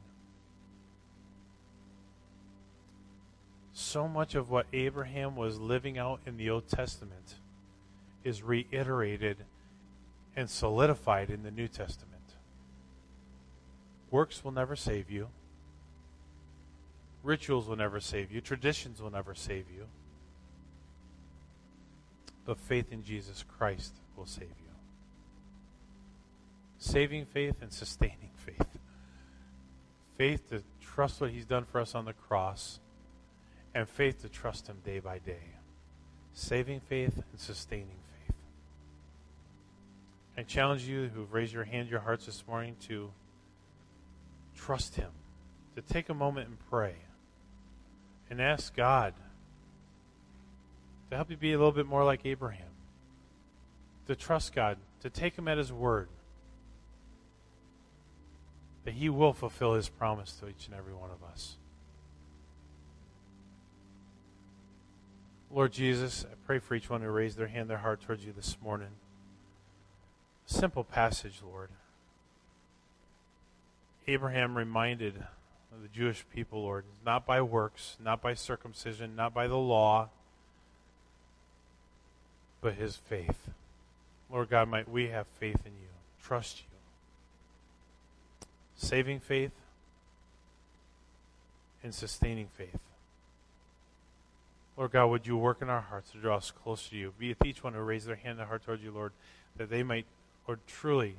So 3.75 4.09
much 4.09 4.35
of 4.35 4.51
what 4.51 4.66
Abraham 4.73 5.37
was 5.37 5.59
living 5.59 5.99
out 5.99 6.21
in 6.27 6.37
the 6.37 6.51
Old 6.51 6.68
Testament 6.68 7.35
is 8.24 8.42
reiterated 8.42 9.38
and 10.37 10.48
solidified 10.48 11.30
in 11.30 11.42
the 11.42 11.50
New 11.50 11.68
Testament. 11.68 12.08
Works 14.11 14.44
will 14.44 14.52
never 14.52 14.76
save 14.76 15.11
you. 15.11 15.28
Rituals 17.22 17.68
will 17.68 17.76
never 17.76 18.00
save 18.00 18.32
you. 18.32 18.40
Traditions 18.40 19.00
will 19.00 19.11
never 19.11 19.35
save 19.35 19.66
you. 19.74 19.87
But 22.44 22.58
faith 22.58 22.92
in 22.92 23.04
Jesus 23.04 23.44
Christ 23.56 23.94
will 24.16 24.26
save 24.26 24.48
you 24.48 24.72
saving 26.82 27.24
faith 27.26 27.62
and 27.62 27.72
sustaining 27.72 28.30
faith. 28.35 28.78
Faith 30.18 30.50
to 30.50 30.62
trust 30.80 31.20
what 31.20 31.30
he's 31.30 31.46
done 31.46 31.64
for 31.64 31.80
us 31.80 31.94
on 31.94 32.04
the 32.04 32.12
cross, 32.12 32.80
and 33.74 33.88
faith 33.88 34.20
to 34.22 34.28
trust 34.28 34.66
him 34.66 34.76
day 34.85 34.98
by 34.98 35.18
day. 35.18 35.54
Saving 36.35 36.80
faith 36.80 37.16
and 37.16 37.40
sustaining 37.40 37.87
faith. 37.87 38.02
I 40.37 40.42
challenge 40.42 40.83
you 40.83 41.11
who've 41.14 41.33
raised 41.33 41.53
your 41.53 41.64
hand, 41.64 41.88
your 41.88 42.01
hearts 42.01 42.27
this 42.27 42.45
morning 42.47 42.77
to 42.88 43.11
trust 44.57 44.97
him, 44.97 45.11
to 45.77 45.83
take 45.83 46.09
a 46.09 46.14
moment 46.14 46.49
and 46.49 46.59
pray, 46.71 46.95
and 48.31 48.40
ask 48.40 48.75
God 48.75 49.14
to 51.11 51.16
help 51.16 51.31
you 51.31 51.37
be 51.37 51.53
a 51.53 51.59
little 51.59 51.73
bit 51.73 51.87
more 51.87 52.05
like 52.05 52.25
Abraham, 52.25 52.71
to 54.07 54.16
trust 54.16 54.55
God, 54.55 54.79
to 55.01 55.11
take 55.11 55.37
him 55.37 55.49
at 55.49 55.59
his 55.59 55.73
word 55.73 56.09
that 58.85 58.95
He 58.95 59.09
will 59.09 59.33
fulfill 59.33 59.75
His 59.75 59.88
promise 59.88 60.33
to 60.40 60.49
each 60.49 60.66
and 60.66 60.75
every 60.75 60.95
one 60.95 61.11
of 61.11 61.23
us. 61.31 61.57
Lord 65.51 65.73
Jesus, 65.73 66.25
I 66.31 66.35
pray 66.47 66.59
for 66.59 66.75
each 66.75 66.88
one 66.88 67.03
who 67.03 67.09
raised 67.09 67.37
their 67.37 67.47
hand, 67.47 67.68
their 67.68 67.79
heart 67.79 68.01
towards 68.01 68.25
you 68.25 68.33
this 68.33 68.57
morning. 68.62 68.88
Simple 70.46 70.85
passage, 70.85 71.40
Lord. 71.44 71.70
Abraham 74.07 74.57
reminded 74.57 75.14
the 75.81 75.88
Jewish 75.88 76.25
people, 76.35 76.62
Lord, 76.62 76.85
not 77.04 77.25
by 77.25 77.40
works, 77.40 77.96
not 78.02 78.21
by 78.21 78.35
circumcision, 78.35 79.17
not 79.17 79.33
by 79.33 79.46
the 79.46 79.56
law, 79.56 80.10
but 82.60 82.75
his 82.75 82.96
faith. 82.96 83.48
Lord 84.31 84.50
God, 84.50 84.69
might 84.69 84.88
we 84.88 85.08
have 85.08 85.27
faith 85.38 85.60
in 85.64 85.73
you, 85.73 85.88
trust 86.23 86.60
you 86.60 86.73
saving 88.83 89.21
faith, 89.21 89.52
and 91.83 91.94
sustaining 91.94 92.48
faith. 92.56 92.79
Lord 94.77 94.92
God, 94.92 95.06
would 95.06 95.27
you 95.27 95.37
work 95.37 95.62
in 95.62 95.69
our 95.69 95.81
hearts 95.81 96.10
to 96.12 96.19
draw 96.19 96.37
us 96.37 96.50
closer 96.50 96.90
to 96.90 96.96
you? 96.96 97.12
Be 97.19 97.29
with 97.29 97.44
each 97.44 97.62
one 97.62 97.75
who 97.75 97.81
raised 97.81 98.06
their 98.06 98.17
hand 98.17 98.38
and 98.38 98.48
heart 98.48 98.64
towards 98.64 98.83
you, 98.83 98.90
Lord, 98.90 99.12
that 99.56 99.71
they 99.71 99.83
might, 99.83 100.06
Lord, 100.47 100.61
truly 100.67 101.17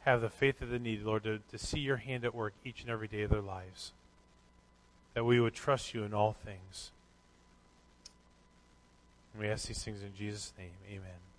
have 0.00 0.20
the 0.20 0.28
faith 0.28 0.58
that 0.58 0.66
they 0.66 0.78
need, 0.78 1.02
Lord, 1.02 1.24
to, 1.24 1.40
to 1.50 1.58
see 1.58 1.80
your 1.80 1.98
hand 1.98 2.24
at 2.24 2.34
work 2.34 2.54
each 2.64 2.82
and 2.82 2.90
every 2.90 3.08
day 3.08 3.22
of 3.22 3.30
their 3.30 3.40
lives. 3.40 3.92
That 5.14 5.24
we 5.24 5.40
would 5.40 5.54
trust 5.54 5.94
you 5.94 6.02
in 6.04 6.12
all 6.14 6.32
things. 6.32 6.90
And 9.32 9.42
we 9.42 9.48
ask 9.48 9.68
these 9.68 9.82
things 9.82 10.02
in 10.02 10.14
Jesus' 10.16 10.52
name. 10.58 10.72
Amen. 10.90 11.31